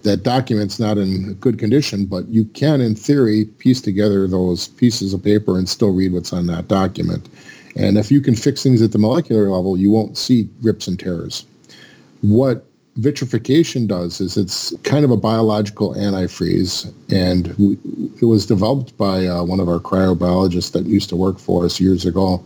That 0.02 0.24
document's 0.24 0.80
not 0.80 0.98
in 0.98 1.34
good 1.34 1.58
condition 1.58 2.06
but 2.06 2.28
you 2.28 2.44
can 2.46 2.80
in 2.80 2.94
theory 2.94 3.44
piece 3.44 3.80
together 3.80 4.26
those 4.26 4.68
pieces 4.68 5.14
of 5.14 5.22
paper 5.22 5.56
and 5.56 5.68
still 5.68 5.92
read 5.92 6.12
what's 6.12 6.32
on 6.32 6.46
that 6.48 6.68
document 6.68 7.28
and 7.76 7.98
if 7.98 8.10
you 8.10 8.20
can 8.20 8.34
fix 8.34 8.62
things 8.62 8.82
at 8.82 8.92
the 8.92 8.98
molecular 8.98 9.48
level, 9.50 9.76
you 9.76 9.90
won't 9.90 10.18
see 10.18 10.48
rips 10.62 10.86
and 10.86 10.98
tears. 10.98 11.46
What 12.20 12.66
vitrification 12.96 13.86
does 13.86 14.20
is 14.20 14.36
it's 14.36 14.74
kind 14.82 15.04
of 15.04 15.10
a 15.10 15.16
biological 15.16 15.94
antifreeze, 15.94 16.92
and 17.10 17.48
it 18.20 18.26
was 18.26 18.46
developed 18.46 18.96
by 18.98 19.26
uh, 19.26 19.42
one 19.42 19.60
of 19.60 19.68
our 19.68 19.78
cryobiologists 19.78 20.72
that 20.72 20.86
used 20.86 21.08
to 21.08 21.16
work 21.16 21.38
for 21.38 21.64
us 21.64 21.80
years 21.80 22.04
ago, 22.04 22.42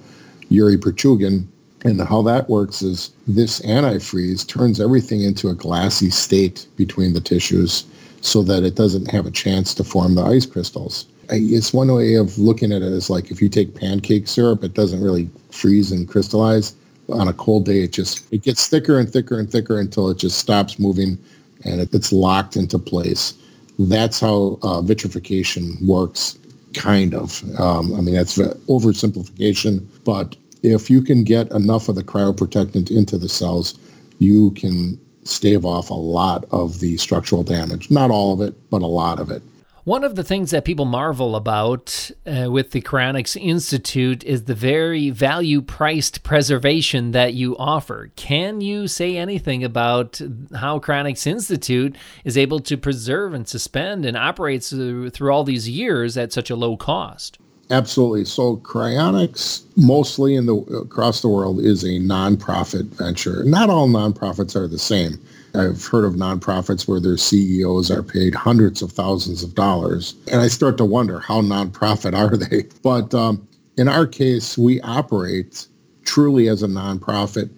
Yuri 0.48 0.76
Pichugin. 0.76 1.46
And 1.84 2.00
how 2.00 2.22
that 2.22 2.48
works 2.48 2.82
is 2.82 3.10
this 3.26 3.60
antifreeze 3.60 4.46
turns 4.46 4.80
everything 4.80 5.22
into 5.22 5.48
a 5.48 5.54
glassy 5.54 6.10
state 6.10 6.66
between 6.76 7.12
the 7.12 7.20
tissues 7.20 7.84
so 8.22 8.42
that 8.42 8.64
it 8.64 8.74
doesn't 8.74 9.10
have 9.10 9.26
a 9.26 9.30
chance 9.30 9.74
to 9.74 9.84
form 9.84 10.14
the 10.14 10.22
ice 10.22 10.46
crystals 10.46 11.06
it's 11.30 11.72
one 11.72 11.92
way 11.92 12.14
of 12.14 12.38
looking 12.38 12.72
at 12.72 12.82
it 12.82 12.92
is 12.92 13.10
like 13.10 13.30
if 13.30 13.40
you 13.40 13.48
take 13.48 13.74
pancake 13.74 14.28
syrup, 14.28 14.64
it 14.64 14.74
doesn't 14.74 15.02
really 15.02 15.28
freeze 15.50 15.92
and 15.92 16.08
crystallize. 16.08 16.74
On 17.08 17.28
a 17.28 17.32
cold 17.32 17.64
day, 17.64 17.82
it 17.82 17.92
just 17.92 18.32
it 18.32 18.42
gets 18.42 18.68
thicker 18.68 18.98
and 18.98 19.10
thicker 19.10 19.38
and 19.38 19.50
thicker 19.50 19.78
until 19.78 20.10
it 20.10 20.18
just 20.18 20.38
stops 20.38 20.78
moving 20.78 21.18
and 21.64 21.80
it, 21.80 21.94
it's 21.94 22.12
locked 22.12 22.56
into 22.56 22.78
place. 22.78 23.34
That's 23.78 24.20
how 24.20 24.58
uh, 24.62 24.80
vitrification 24.80 25.76
works, 25.82 26.38
kind 26.74 27.14
of. 27.14 27.42
Um, 27.60 27.94
I 27.94 28.00
mean, 28.00 28.14
that's 28.14 28.38
oversimplification, 28.38 29.86
but 30.04 30.34
if 30.62 30.90
you 30.90 31.02
can 31.02 31.24
get 31.24 31.50
enough 31.52 31.88
of 31.88 31.94
the 31.94 32.02
cryoprotectant 32.02 32.90
into 32.90 33.18
the 33.18 33.28
cells, 33.28 33.78
you 34.18 34.50
can 34.52 34.98
stave 35.24 35.64
off 35.64 35.90
a 35.90 35.94
lot 35.94 36.44
of 36.50 36.80
the 36.80 36.96
structural 36.96 37.42
damage. 37.42 37.90
Not 37.90 38.10
all 38.10 38.32
of 38.32 38.40
it, 38.40 38.54
but 38.70 38.82
a 38.82 38.86
lot 38.86 39.20
of 39.20 39.30
it. 39.30 39.42
One 39.86 40.02
of 40.02 40.16
the 40.16 40.24
things 40.24 40.50
that 40.50 40.64
people 40.64 40.84
marvel 40.84 41.36
about 41.36 42.10
uh, 42.26 42.50
with 42.50 42.72
the 42.72 42.80
Cryonics 42.80 43.40
Institute 43.40 44.24
is 44.24 44.42
the 44.42 44.54
very 44.56 45.10
value 45.10 45.62
priced 45.62 46.24
preservation 46.24 47.12
that 47.12 47.34
you 47.34 47.56
offer. 47.56 48.10
Can 48.16 48.60
you 48.60 48.88
say 48.88 49.16
anything 49.16 49.62
about 49.62 50.20
how 50.56 50.80
Cryonics 50.80 51.24
Institute 51.24 51.94
is 52.24 52.36
able 52.36 52.58
to 52.58 52.76
preserve 52.76 53.32
and 53.32 53.46
suspend 53.46 54.04
and 54.04 54.16
operates 54.16 54.70
through, 54.70 55.10
through 55.10 55.30
all 55.30 55.44
these 55.44 55.68
years 55.68 56.16
at 56.16 56.32
such 56.32 56.50
a 56.50 56.56
low 56.56 56.76
cost? 56.76 57.38
Absolutely. 57.70 58.24
So 58.24 58.58
cryonics, 58.58 59.64
mostly 59.76 60.36
in 60.36 60.46
the 60.46 60.56
across 60.56 61.20
the 61.20 61.28
world, 61.28 61.60
is 61.60 61.82
a 61.82 61.98
nonprofit 61.98 62.84
venture. 62.94 63.42
Not 63.44 63.70
all 63.70 63.88
nonprofits 63.88 64.54
are 64.54 64.68
the 64.68 64.78
same. 64.78 65.18
I've 65.54 65.84
heard 65.86 66.04
of 66.04 66.14
nonprofits 66.14 66.86
where 66.86 67.00
their 67.00 67.16
CEOs 67.16 67.90
are 67.90 68.02
paid 68.02 68.34
hundreds 68.34 68.82
of 68.82 68.92
thousands 68.92 69.42
of 69.42 69.54
dollars. 69.54 70.14
And 70.30 70.40
I 70.40 70.48
start 70.48 70.76
to 70.78 70.84
wonder 70.84 71.18
how 71.18 71.40
nonprofit 71.40 72.14
are 72.14 72.36
they? 72.36 72.64
But 72.82 73.14
um, 73.14 73.46
in 73.76 73.88
our 73.88 74.06
case, 74.06 74.56
we 74.56 74.80
operate 74.82 75.66
truly 76.04 76.48
as 76.48 76.62
a 76.62 76.68
nonprofit. 76.68 77.50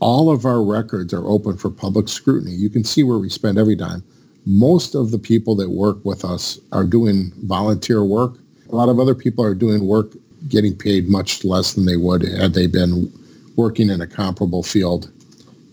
All 0.00 0.30
of 0.30 0.44
our 0.44 0.62
records 0.62 1.14
are 1.14 1.26
open 1.26 1.56
for 1.56 1.70
public 1.70 2.08
scrutiny. 2.08 2.52
You 2.52 2.68
can 2.70 2.82
see 2.82 3.04
where 3.04 3.18
we 3.18 3.28
spend 3.28 3.58
every 3.58 3.76
dime. 3.76 4.02
Most 4.46 4.94
of 4.94 5.10
the 5.10 5.18
people 5.18 5.54
that 5.56 5.70
work 5.70 6.04
with 6.04 6.24
us 6.24 6.58
are 6.72 6.84
doing 6.84 7.32
volunteer 7.44 8.04
work. 8.04 8.38
A 8.70 8.74
lot 8.74 8.88
of 8.88 8.98
other 8.98 9.14
people 9.14 9.44
are 9.44 9.54
doing 9.54 9.86
work 9.86 10.12
getting 10.48 10.76
paid 10.76 11.08
much 11.08 11.44
less 11.44 11.74
than 11.74 11.86
they 11.86 11.96
would 11.96 12.22
had 12.22 12.54
they 12.54 12.66
been 12.66 13.12
working 13.56 13.90
in 13.90 14.00
a 14.00 14.06
comparable 14.06 14.62
field 14.62 15.10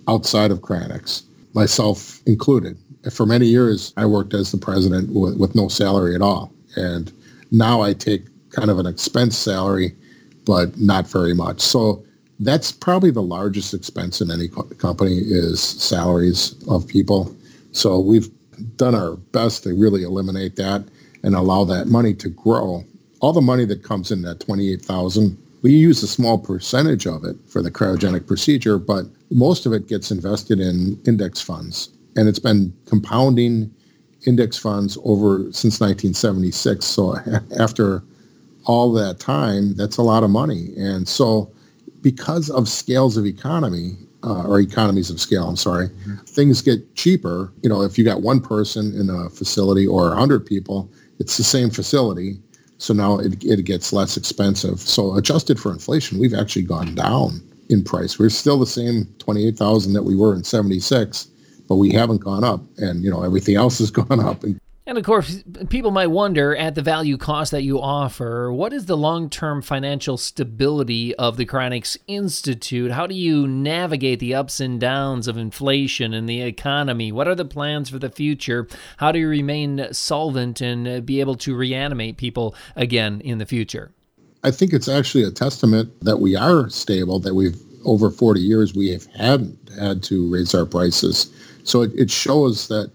outside 0.07 0.51
of 0.51 0.59
Cryonics 0.59 1.23
myself 1.53 2.21
included. 2.25 2.77
For 3.11 3.25
many 3.25 3.47
years, 3.47 3.93
I 3.97 4.05
worked 4.05 4.33
as 4.33 4.51
the 4.51 4.57
president 4.57 5.13
with, 5.13 5.37
with 5.37 5.55
no 5.55 5.67
salary 5.67 6.15
at 6.15 6.21
all. 6.21 6.53
And 6.75 7.11
now 7.51 7.81
I 7.81 7.93
take 7.93 8.23
kind 8.51 8.69
of 8.69 8.79
an 8.79 8.85
expense 8.85 9.37
salary, 9.37 9.95
but 10.45 10.77
not 10.79 11.07
very 11.07 11.33
much. 11.33 11.61
So 11.61 12.03
that's 12.39 12.71
probably 12.71 13.11
the 13.11 13.21
largest 13.21 13.73
expense 13.73 14.21
in 14.21 14.31
any 14.31 14.47
co- 14.47 14.63
company 14.63 15.17
is 15.17 15.61
salaries 15.61 16.55
of 16.67 16.87
people. 16.87 17.35
So 17.71 17.99
we've 17.99 18.29
done 18.77 18.95
our 18.95 19.15
best 19.15 19.63
to 19.63 19.73
really 19.73 20.03
eliminate 20.03 20.55
that 20.57 20.83
and 21.23 21.35
allow 21.35 21.63
that 21.65 21.87
money 21.87 22.13
to 22.15 22.29
grow. 22.29 22.83
All 23.19 23.33
the 23.33 23.41
money 23.41 23.65
that 23.65 23.83
comes 23.83 24.11
in 24.11 24.21
that 24.23 24.39
28,000 24.39 25.37
we 25.61 25.73
use 25.73 26.01
a 26.01 26.07
small 26.07 26.37
percentage 26.37 27.05
of 27.05 27.23
it 27.23 27.35
for 27.47 27.61
the 27.61 27.71
cryogenic 27.71 28.27
procedure, 28.27 28.77
but 28.77 29.05
most 29.29 29.65
of 29.65 29.73
it 29.73 29.87
gets 29.87 30.11
invested 30.11 30.59
in 30.59 30.99
index 31.05 31.39
funds. 31.39 31.89
And 32.15 32.27
it's 32.27 32.39
been 32.39 32.73
compounding 32.85 33.71
index 34.25 34.57
funds 34.57 34.97
over 35.03 35.43
since 35.51 35.79
1976. 35.79 36.85
So 36.85 37.15
after 37.59 38.03
all 38.65 38.91
that 38.93 39.19
time, 39.19 39.75
that's 39.75 39.97
a 39.97 40.03
lot 40.03 40.23
of 40.23 40.29
money. 40.29 40.69
And 40.77 41.07
so 41.07 41.51
because 42.01 42.49
of 42.49 42.67
scales 42.67 43.17
of 43.17 43.25
economy, 43.25 43.97
uh, 44.23 44.43
or 44.43 44.59
economies 44.59 45.09
of 45.09 45.19
scale, 45.19 45.47
I'm 45.47 45.55
sorry, 45.55 45.87
mm-hmm. 45.87 46.15
things 46.25 46.61
get 46.61 46.95
cheaper. 46.95 47.51
You 47.63 47.69
know, 47.69 47.81
if 47.81 47.97
you 47.97 48.05
got 48.05 48.21
one 48.21 48.39
person 48.39 48.93
in 48.99 49.09
a 49.09 49.29
facility 49.31 49.87
or 49.87 50.09
100 50.09 50.45
people, 50.45 50.91
it's 51.21 51.37
the 51.37 51.43
same 51.43 51.69
facility 51.69 52.39
so 52.81 52.95
now 52.95 53.19
it, 53.19 53.43
it 53.43 53.63
gets 53.63 53.93
less 53.93 54.17
expensive. 54.17 54.79
So 54.79 55.15
adjusted 55.15 55.59
for 55.59 55.71
inflation, 55.71 56.17
we've 56.17 56.33
actually 56.33 56.63
gone 56.63 56.95
down 56.95 57.39
in 57.69 57.83
price. 57.83 58.17
We're 58.17 58.29
still 58.29 58.57
the 58.57 58.65
same 58.65 59.05
28,000 59.19 59.93
that 59.93 60.01
we 60.01 60.15
were 60.15 60.33
in 60.33 60.43
76, 60.43 61.27
but 61.69 61.75
we 61.75 61.91
haven't 61.91 62.17
gone 62.21 62.43
up 62.43 62.61
and 62.77 63.03
you 63.03 63.11
know 63.11 63.21
everything 63.21 63.55
else 63.55 63.77
has 63.77 63.91
gone 64.01 64.19
up 64.19 64.43
and 64.43 64.59
and 64.91 64.97
of 64.97 65.05
course, 65.05 65.41
people 65.69 65.91
might 65.91 66.07
wonder 66.07 66.53
at 66.53 66.75
the 66.75 66.81
value 66.81 67.15
cost 67.15 67.51
that 67.51 67.63
you 67.63 67.79
offer, 67.79 68.51
what 68.51 68.73
is 68.73 68.87
the 68.87 68.97
long 68.97 69.29
term 69.29 69.61
financial 69.61 70.17
stability 70.17 71.15
of 71.15 71.37
the 71.37 71.45
Cryonics 71.45 71.95
Institute? 72.07 72.91
How 72.91 73.07
do 73.07 73.15
you 73.15 73.47
navigate 73.47 74.19
the 74.19 74.35
ups 74.35 74.59
and 74.59 74.81
downs 74.81 75.29
of 75.29 75.37
inflation 75.37 76.13
and 76.13 76.27
the 76.27 76.41
economy? 76.41 77.09
What 77.09 77.29
are 77.29 77.35
the 77.35 77.45
plans 77.45 77.89
for 77.89 77.99
the 77.99 78.09
future? 78.09 78.67
How 78.97 79.13
do 79.13 79.19
you 79.19 79.29
remain 79.29 79.87
solvent 79.93 80.59
and 80.59 80.85
uh, 80.85 80.99
be 80.99 81.21
able 81.21 81.35
to 81.35 81.55
reanimate 81.55 82.17
people 82.17 82.53
again 82.75 83.21
in 83.21 83.37
the 83.37 83.45
future? 83.45 83.93
I 84.43 84.51
think 84.51 84.73
it's 84.73 84.89
actually 84.89 85.23
a 85.23 85.31
testament 85.31 85.89
that 86.01 86.17
we 86.17 86.35
are 86.35 86.69
stable, 86.69 87.17
that 87.21 87.33
we've 87.33 87.55
over 87.85 88.11
40 88.11 88.41
years 88.41 88.75
we 88.75 88.89
have 88.89 89.05
had 89.15 89.57
had 89.79 90.03
to 90.03 90.29
raise 90.29 90.53
our 90.53 90.65
prices. 90.65 91.31
So 91.63 91.81
it, 91.81 91.93
it 91.95 92.11
shows 92.11 92.67
that 92.67 92.91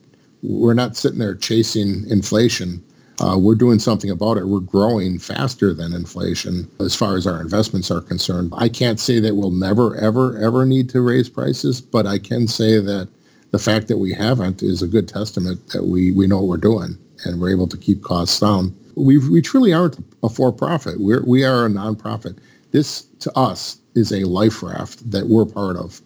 we're 0.49 0.75
not 0.75 0.97
sitting 0.97 1.19
there 1.19 1.35
chasing 1.35 2.09
inflation. 2.09 2.83
Uh, 3.21 3.37
we're 3.39 3.55
doing 3.55 3.79
something 3.79 4.11
about 4.11 4.37
it. 4.37 4.47
We're 4.47 4.61
growing 4.61 5.19
faster 5.19 5.75
than 5.75 5.93
inflation 5.93 6.71
as 6.81 6.95
far 6.95 7.17
as 7.17 7.27
our 7.27 7.41
investments 7.41 7.91
are 7.91 8.01
concerned. 8.03 8.53
I 8.57 8.69
can't 8.69 9.01
say 9.01 9.21
that 9.21 9.37
we'll 9.37 9.51
never, 9.51 9.97
ever, 9.97 10.39
ever 10.39 10.67
need 10.67 10.89
to 10.91 11.01
raise 11.01 11.29
prices, 11.29 11.81
but 11.81 12.07
I 12.07 12.19
can 12.19 12.47
say 12.47 12.79
that 12.79 13.09
the 13.53 13.59
fact 13.59 13.89
that 13.89 13.99
we 13.99 14.13
haven't 14.13 14.63
is 14.63 14.83
a 14.83 14.87
good 14.87 15.09
testament 15.09 15.69
that 15.69 15.85
we, 15.85 16.13
we 16.13 16.27
know 16.27 16.39
what 16.39 16.49
we're 16.49 16.57
doing. 16.59 16.99
and 17.25 17.41
we're 17.41 17.51
able 17.51 17.69
to 17.69 17.77
keep 17.77 18.03
costs 18.03 18.41
down. 18.41 18.77
We, 18.95 19.19
we 19.19 19.43
truly 19.43 19.73
aren't 19.73 19.99
a 20.23 20.29
for-profit. 20.29 21.01
We're, 21.01 21.25
we 21.25 21.45
are 21.45 21.67
a 21.67 21.69
nonprofit. 21.69 22.39
This, 22.73 23.03
to 23.21 23.33
us, 23.39 23.79
is 23.95 24.13
a 24.13 24.25
life 24.25 24.63
raft 24.63 25.11
that 25.11 25.29
we're 25.29 25.47
part 25.47 25.77
of. 25.77 26.01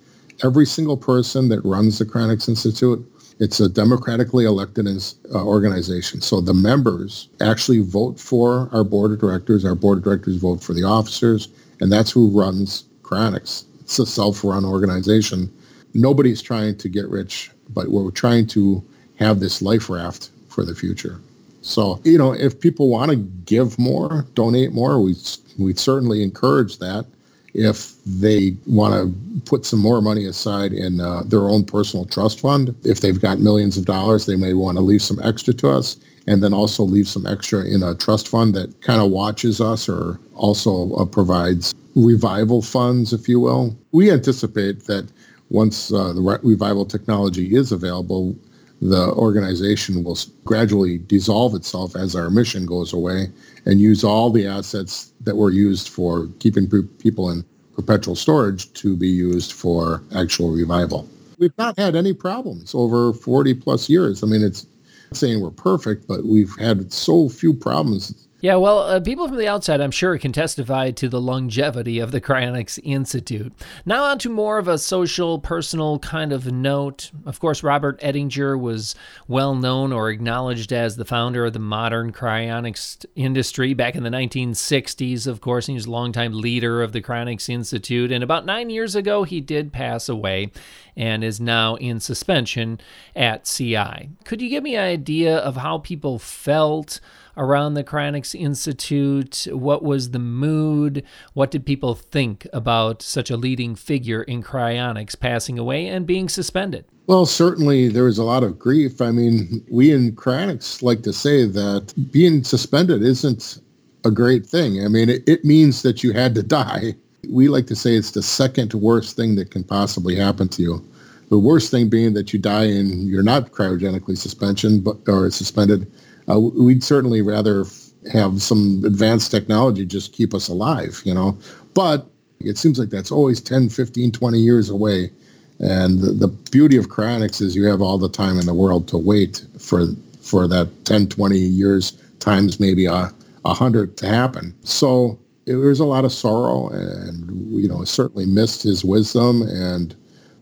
Every 0.44 0.66
single 0.66 0.96
person 0.96 1.48
that 1.48 1.60
runs 1.64 1.98
the 1.98 2.04
Cryonics 2.04 2.48
Institute, 2.48 3.04
it's 3.40 3.58
a 3.58 3.68
democratically 3.68 4.44
elected 4.44 4.86
uh, 4.86 5.44
organization. 5.44 6.20
So 6.20 6.40
the 6.40 6.54
members 6.54 7.28
actually 7.40 7.80
vote 7.80 8.20
for 8.20 8.68
our 8.72 8.84
board 8.84 9.12
of 9.12 9.18
directors. 9.18 9.64
Our 9.64 9.74
board 9.74 9.98
of 9.98 10.04
directors 10.04 10.36
vote 10.36 10.62
for 10.62 10.74
the 10.74 10.84
officers, 10.84 11.48
and 11.80 11.90
that's 11.90 12.10
who 12.10 12.38
runs 12.38 12.84
Cryonics. 13.02 13.64
It's 13.80 13.98
a 13.98 14.06
self-run 14.06 14.64
organization. 14.64 15.50
Nobody's 15.94 16.42
trying 16.42 16.76
to 16.76 16.88
get 16.88 17.08
rich, 17.08 17.50
but 17.70 17.88
we're 17.88 18.10
trying 18.10 18.46
to 18.48 18.84
have 19.18 19.40
this 19.40 19.60
life 19.62 19.90
raft 19.90 20.30
for 20.48 20.64
the 20.64 20.74
future. 20.74 21.18
So, 21.62 22.00
you 22.04 22.18
know, 22.18 22.32
if 22.32 22.60
people 22.60 22.88
want 22.88 23.10
to 23.10 23.16
give 23.16 23.78
more, 23.78 24.26
donate 24.34 24.72
more, 24.72 25.00
we 25.00 25.16
we 25.58 25.74
certainly 25.74 26.22
encourage 26.22 26.78
that. 26.78 27.06
If 27.54 27.94
they 28.04 28.56
want 28.66 28.94
to 28.94 29.40
put 29.42 29.64
some 29.66 29.80
more 29.80 30.00
money 30.00 30.24
aside 30.24 30.72
in 30.72 31.00
uh, 31.00 31.22
their 31.24 31.48
own 31.48 31.64
personal 31.64 32.04
trust 32.04 32.40
fund, 32.40 32.74
if 32.84 33.00
they've 33.00 33.20
got 33.20 33.40
millions 33.40 33.76
of 33.76 33.84
dollars, 33.84 34.26
they 34.26 34.36
may 34.36 34.54
want 34.54 34.76
to 34.76 34.82
leave 34.82 35.02
some 35.02 35.20
extra 35.22 35.52
to 35.54 35.68
us 35.70 35.96
and 36.26 36.42
then 36.42 36.52
also 36.52 36.84
leave 36.84 37.08
some 37.08 37.26
extra 37.26 37.64
in 37.64 37.82
a 37.82 37.94
trust 37.94 38.28
fund 38.28 38.54
that 38.54 38.80
kind 38.82 39.00
of 39.00 39.10
watches 39.10 39.60
us 39.60 39.88
or 39.88 40.20
also 40.34 40.94
uh, 40.94 41.04
provides 41.04 41.74
revival 41.96 42.62
funds, 42.62 43.12
if 43.12 43.28
you 43.28 43.40
will. 43.40 43.76
We 43.92 44.10
anticipate 44.10 44.84
that 44.84 45.10
once 45.48 45.92
uh, 45.92 46.12
the 46.12 46.38
revival 46.42 46.84
technology 46.86 47.56
is 47.56 47.72
available, 47.72 48.36
the 48.80 49.12
organization 49.12 50.02
will 50.02 50.18
gradually 50.44 50.98
dissolve 50.98 51.54
itself 51.54 51.94
as 51.94 52.16
our 52.16 52.30
mission 52.30 52.64
goes 52.64 52.92
away 52.92 53.28
and 53.66 53.80
use 53.80 54.02
all 54.02 54.30
the 54.30 54.46
assets 54.46 55.12
that 55.20 55.36
were 55.36 55.50
used 55.50 55.88
for 55.88 56.28
keeping 56.38 56.68
people 56.98 57.30
in 57.30 57.44
perpetual 57.74 58.16
storage 58.16 58.72
to 58.74 58.96
be 58.96 59.08
used 59.08 59.52
for 59.52 60.02
actual 60.14 60.50
revival. 60.50 61.08
We've 61.38 61.56
not 61.58 61.78
had 61.78 61.94
any 61.94 62.12
problems 62.12 62.74
over 62.74 63.12
40 63.12 63.54
plus 63.54 63.88
years. 63.88 64.22
I 64.22 64.26
mean, 64.26 64.42
it's 64.42 64.66
saying 65.12 65.40
we're 65.40 65.50
perfect, 65.50 66.06
but 66.06 66.24
we've 66.24 66.54
had 66.58 66.92
so 66.92 67.28
few 67.28 67.52
problems 67.52 68.28
yeah, 68.40 68.56
well, 68.56 68.78
uh, 68.80 69.00
people 69.00 69.28
from 69.28 69.36
the 69.36 69.48
outside, 69.48 69.80
I'm 69.82 69.90
sure, 69.90 70.16
can 70.16 70.32
testify 70.32 70.90
to 70.92 71.08
the 71.08 71.20
longevity 71.20 71.98
of 71.98 72.10
the 72.10 72.22
Cryonics 72.22 72.78
Institute. 72.82 73.52
Now, 73.84 74.04
on 74.04 74.18
to 74.20 74.30
more 74.30 74.56
of 74.58 74.66
a 74.66 74.78
social, 74.78 75.38
personal 75.38 75.98
kind 75.98 76.32
of 76.32 76.50
note. 76.50 77.10
Of 77.26 77.38
course, 77.38 77.62
Robert 77.62 78.00
Ettinger 78.00 78.56
was 78.56 78.94
well 79.28 79.54
known 79.54 79.92
or 79.92 80.08
acknowledged 80.08 80.72
as 80.72 80.96
the 80.96 81.04
founder 81.04 81.44
of 81.44 81.52
the 81.52 81.58
modern 81.58 82.12
cryonics 82.12 83.04
industry 83.14 83.74
back 83.74 83.94
in 83.94 84.04
the 84.04 84.10
1960s. 84.10 85.26
Of 85.26 85.42
course, 85.42 85.66
he 85.66 85.74
was 85.74 85.84
a 85.84 85.90
longtime 85.90 86.32
leader 86.32 86.82
of 86.82 86.92
the 86.92 87.02
Cryonics 87.02 87.50
Institute. 87.50 88.10
And 88.10 88.24
about 88.24 88.46
nine 88.46 88.70
years 88.70 88.94
ago, 88.94 89.24
he 89.24 89.42
did 89.42 89.70
pass 89.70 90.08
away 90.08 90.50
and 90.96 91.22
is 91.22 91.40
now 91.40 91.74
in 91.76 92.00
suspension 92.00 92.80
at 93.14 93.44
CI. 93.44 94.08
Could 94.24 94.40
you 94.40 94.48
give 94.48 94.62
me 94.62 94.76
an 94.76 94.84
idea 94.84 95.36
of 95.36 95.56
how 95.56 95.78
people 95.78 96.18
felt? 96.18 97.00
Around 97.36 97.74
the 97.74 97.84
Cryonics 97.84 98.38
Institute? 98.38 99.46
What 99.50 99.82
was 99.82 100.10
the 100.10 100.18
mood? 100.18 101.02
What 101.34 101.50
did 101.50 101.66
people 101.66 101.94
think 101.94 102.46
about 102.52 103.02
such 103.02 103.30
a 103.30 103.36
leading 103.36 103.74
figure 103.74 104.22
in 104.22 104.42
cryonics 104.42 105.18
passing 105.18 105.58
away 105.58 105.86
and 105.86 106.06
being 106.06 106.28
suspended? 106.28 106.84
Well, 107.06 107.26
certainly 107.26 107.88
there 107.88 108.04
was 108.04 108.18
a 108.18 108.24
lot 108.24 108.44
of 108.44 108.58
grief. 108.58 109.00
I 109.00 109.10
mean, 109.10 109.64
we 109.70 109.92
in 109.92 110.12
cryonics 110.12 110.82
like 110.82 111.02
to 111.02 111.12
say 111.12 111.44
that 111.44 111.92
being 112.12 112.44
suspended 112.44 113.02
isn't 113.02 113.60
a 114.04 114.10
great 114.10 114.46
thing. 114.46 114.84
I 114.84 114.88
mean, 114.88 115.08
it, 115.08 115.28
it 115.28 115.44
means 115.44 115.82
that 115.82 116.04
you 116.04 116.12
had 116.12 116.34
to 116.36 116.42
die. 116.42 116.94
We 117.28 117.48
like 117.48 117.66
to 117.66 117.76
say 117.76 117.96
it's 117.96 118.12
the 118.12 118.22
second 118.22 118.74
worst 118.74 119.16
thing 119.16 119.34
that 119.36 119.50
can 119.50 119.64
possibly 119.64 120.14
happen 120.14 120.48
to 120.50 120.62
you. 120.62 120.88
The 121.30 121.38
worst 121.38 121.70
thing 121.70 121.88
being 121.88 122.14
that 122.14 122.32
you 122.32 122.38
die 122.38 122.64
and 122.64 123.08
you're 123.08 123.22
not 123.22 123.52
cryogenically 123.52 124.16
suspension, 124.16 124.80
but 124.80 124.98
or 125.06 125.30
suspended, 125.30 125.90
uh, 126.30 126.38
we'd 126.38 126.84
certainly 126.84 127.22
rather 127.22 127.64
have 128.12 128.42
some 128.42 128.82
advanced 128.84 129.30
technology 129.30 129.84
just 129.84 130.12
keep 130.12 130.34
us 130.34 130.48
alive, 130.48 131.02
you 131.04 131.14
know. 131.14 131.36
But 131.74 132.06
it 132.40 132.56
seems 132.56 132.78
like 132.78 132.90
that's 132.90 133.12
always 133.12 133.40
10, 133.40 133.68
15, 133.68 134.12
20 134.12 134.38
years 134.38 134.70
away. 134.70 135.10
And 135.58 136.00
the, 136.00 136.12
the 136.12 136.28
beauty 136.28 136.76
of 136.78 136.88
cryonics 136.88 137.42
is 137.42 137.54
you 137.54 137.64
have 137.66 137.82
all 137.82 137.98
the 137.98 138.08
time 138.08 138.38
in 138.38 138.46
the 138.46 138.54
world 138.54 138.88
to 138.88 138.98
wait 138.98 139.44
for 139.58 139.86
for 140.20 140.46
that 140.46 140.68
10, 140.84 141.08
20 141.08 141.36
years 141.38 141.92
times 142.20 142.60
maybe 142.60 142.86
a, 142.86 143.10
a 143.44 143.54
hundred 143.54 143.96
to 143.98 144.06
happen. 144.06 144.54
So 144.62 145.18
it, 145.46 145.54
there's 145.56 145.80
a 145.80 145.84
lot 145.84 146.04
of 146.04 146.12
sorrow 146.12 146.68
and, 146.68 147.52
you 147.52 147.68
know, 147.68 147.84
certainly 147.84 148.26
missed 148.26 148.62
his 148.62 148.84
wisdom 148.84 149.42
and, 149.42 149.94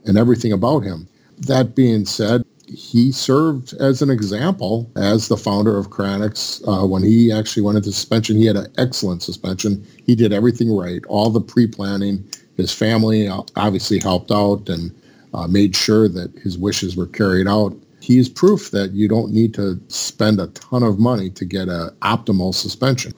and 0.05 0.19
everything 0.19 0.53
about 0.53 0.81
him. 0.81 1.09
That 1.39 1.75
being 1.75 2.05
said, 2.05 2.45
he 2.69 3.11
served 3.13 3.73
as 3.75 4.03
an 4.03 4.11
example 4.11 4.91
as 4.97 5.29
the 5.29 5.37
founder 5.37 5.77
of 5.79 5.91
Cryonics. 5.91 6.63
Uh, 6.67 6.87
when 6.87 7.03
he 7.03 7.33
actually 7.33 7.63
went 7.63 7.79
into 7.79 7.93
suspension, 7.93 8.37
he 8.37 8.47
had 8.47 8.57
an 8.57 8.73
excellent 8.77 9.23
suspension. 9.23 9.87
He 10.05 10.15
did 10.15 10.33
everything 10.33 10.75
right, 10.75 11.05
all 11.07 11.31
the 11.31 11.41
pre-planning. 11.41 12.25
His 12.57 12.73
family 12.73 13.29
obviously 13.29 13.99
helped 13.99 14.31
out 14.31 14.69
and 14.69 14.93
uh, 15.35 15.47
made 15.47 15.75
sure 15.77 16.09
that 16.09 16.37
his 16.39 16.59
wishes 16.59 16.97
were 16.97 17.07
carried 17.07 17.47
out. 17.47 17.75
He's 18.01 18.29
proof 18.29 18.71
that 18.71 18.93
you 18.93 19.09
don't 19.09 19.33
need 19.33 19.55
to 19.55 19.81
spend 19.89 20.41
a 20.41 20.49
ton 20.49 20.83
of 20.83 20.99
money 20.99 21.31
to 21.31 21.45
get 21.45 21.69
an 21.69 21.91
optimal 22.03 22.55
suspension. 22.55 23.13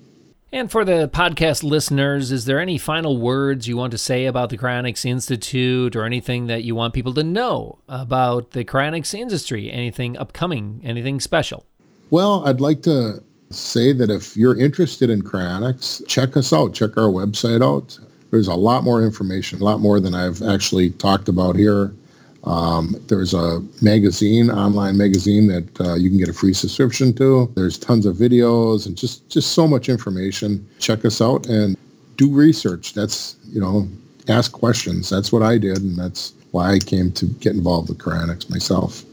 And 0.53 0.69
for 0.69 0.85
the 0.85 1.09
podcast 1.09 1.63
listeners, 1.63 2.33
is 2.33 2.45
there 2.45 2.59
any 2.59 2.77
final 2.77 3.19
words 3.19 3.69
you 3.69 3.77
want 3.77 3.93
to 3.93 3.99
say 3.99 4.27
about 4.27 4.51
the 4.51 4.59
Cryonics 4.59 5.05
Institute 5.05 5.95
or 5.95 6.03
anything 6.03 6.49
that 6.49 6.65
you 6.65 6.75
want 6.75 6.93
people 6.93 7.15
to 7.15 7.23
know 7.23 7.79
about 7.89 8.51
the 8.51 8.65
cryonics 8.65 9.15
industry? 9.15 9.71
Anything 9.71 10.19
upcoming, 10.19 10.81
anything 10.83 11.21
special? 11.21 11.67
Well, 12.11 12.43
I'd 12.49 12.61
like 12.61 12.83
to 12.83 13.23
say 13.51 13.93
that 13.93 14.11
if 14.11 14.37
you're 14.37 14.59
interested 14.59 15.09
in 15.09 15.23
cryonics, 15.23 16.05
check 16.09 16.37
us 16.37 16.53
out. 16.53 16.75
Check 16.75 16.97
our 16.97 17.11
website 17.11 17.63
out. 17.63 17.97
There's 18.33 18.49
a 18.49 18.55
lot 18.55 18.83
more 18.83 19.05
information, 19.05 19.61
a 19.61 19.65
lot 19.65 19.79
more 19.79 20.01
than 20.01 20.17
I've 20.17 20.43
actually 20.43 20.91
talked 20.91 21.29
about 21.29 21.55
here. 21.55 21.95
Um, 22.44 22.96
there's 23.09 23.35
a 23.35 23.61
magazine, 23.83 24.50
online 24.50 24.96
magazine 24.96 25.46
that 25.48 25.81
uh, 25.81 25.94
you 25.94 26.09
can 26.09 26.18
get 26.18 26.29
a 26.29 26.33
free 26.33 26.55
subscription 26.55 27.12
to. 27.14 27.53
There's 27.55 27.79
tons 27.79 28.07
of 28.07 28.16
videos 28.16 28.87
and 28.87 28.96
just 28.96 29.29
just 29.29 29.53
so 29.53 29.68
much 29.68 29.88
information. 29.88 30.66
Check 30.79 31.05
us 31.05 31.20
out 31.20 31.46
and 31.46 31.76
do 32.16 32.33
research. 32.33 32.94
That's 32.94 33.37
you 33.44 33.61
know, 33.61 33.88
ask 34.29 34.53
questions. 34.53 35.11
That's 35.11 35.33
what 35.33 35.42
I 35.42 35.59
did, 35.59 35.79
and 35.79 35.96
that's 35.96 36.33
why 36.53 36.72
I 36.72 36.79
came 36.79 37.12
to 37.12 37.26
get 37.26 37.55
involved 37.55 37.88
with 37.88 37.98
cryonics 37.98 38.48
myself. 38.48 39.05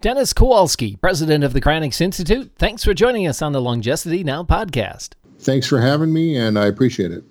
Dennis 0.00 0.32
Kowalski, 0.32 0.96
president 0.96 1.44
of 1.44 1.52
the 1.52 1.60
Cryonics 1.60 2.00
Institute. 2.00 2.50
Thanks 2.56 2.82
for 2.82 2.94
joining 2.94 3.26
us 3.26 3.42
on 3.42 3.52
the 3.52 3.60
Longevity 3.60 4.24
Now 4.24 4.42
podcast. 4.42 5.10
Thanks 5.40 5.66
for 5.66 5.78
having 5.78 6.12
me, 6.12 6.36
and 6.36 6.58
I 6.58 6.66
appreciate 6.66 7.12
it. 7.12 7.24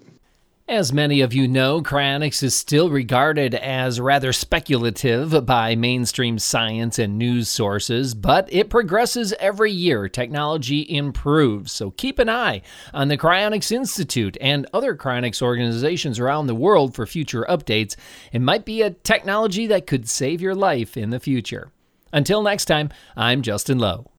As 0.69 0.93
many 0.93 1.21
of 1.21 1.33
you 1.33 1.47
know, 1.47 1.81
cryonics 1.81 2.43
is 2.43 2.53
still 2.53 2.91
regarded 2.91 3.55
as 3.55 3.99
rather 3.99 4.31
speculative 4.31 5.43
by 5.43 5.73
mainstream 5.73 6.37
science 6.37 6.99
and 6.99 7.17
news 7.17 7.49
sources, 7.49 8.13
but 8.13 8.47
it 8.53 8.69
progresses 8.69 9.33
every 9.39 9.71
year. 9.71 10.07
Technology 10.07 10.85
improves. 10.87 11.71
So 11.71 11.89
keep 11.89 12.19
an 12.19 12.29
eye 12.29 12.61
on 12.93 13.07
the 13.07 13.17
Cryonics 13.17 13.71
Institute 13.71 14.37
and 14.39 14.67
other 14.71 14.95
cryonics 14.95 15.41
organizations 15.41 16.19
around 16.19 16.45
the 16.45 16.53
world 16.53 16.93
for 16.93 17.07
future 17.07 17.47
updates. 17.49 17.95
It 18.31 18.39
might 18.39 18.63
be 18.63 18.83
a 18.83 18.91
technology 18.91 19.65
that 19.65 19.87
could 19.87 20.07
save 20.07 20.39
your 20.39 20.53
life 20.53 20.95
in 20.95 21.09
the 21.09 21.19
future. 21.19 21.71
Until 22.13 22.43
next 22.43 22.65
time, 22.65 22.91
I'm 23.17 23.41
Justin 23.41 23.79
Lowe. 23.79 24.11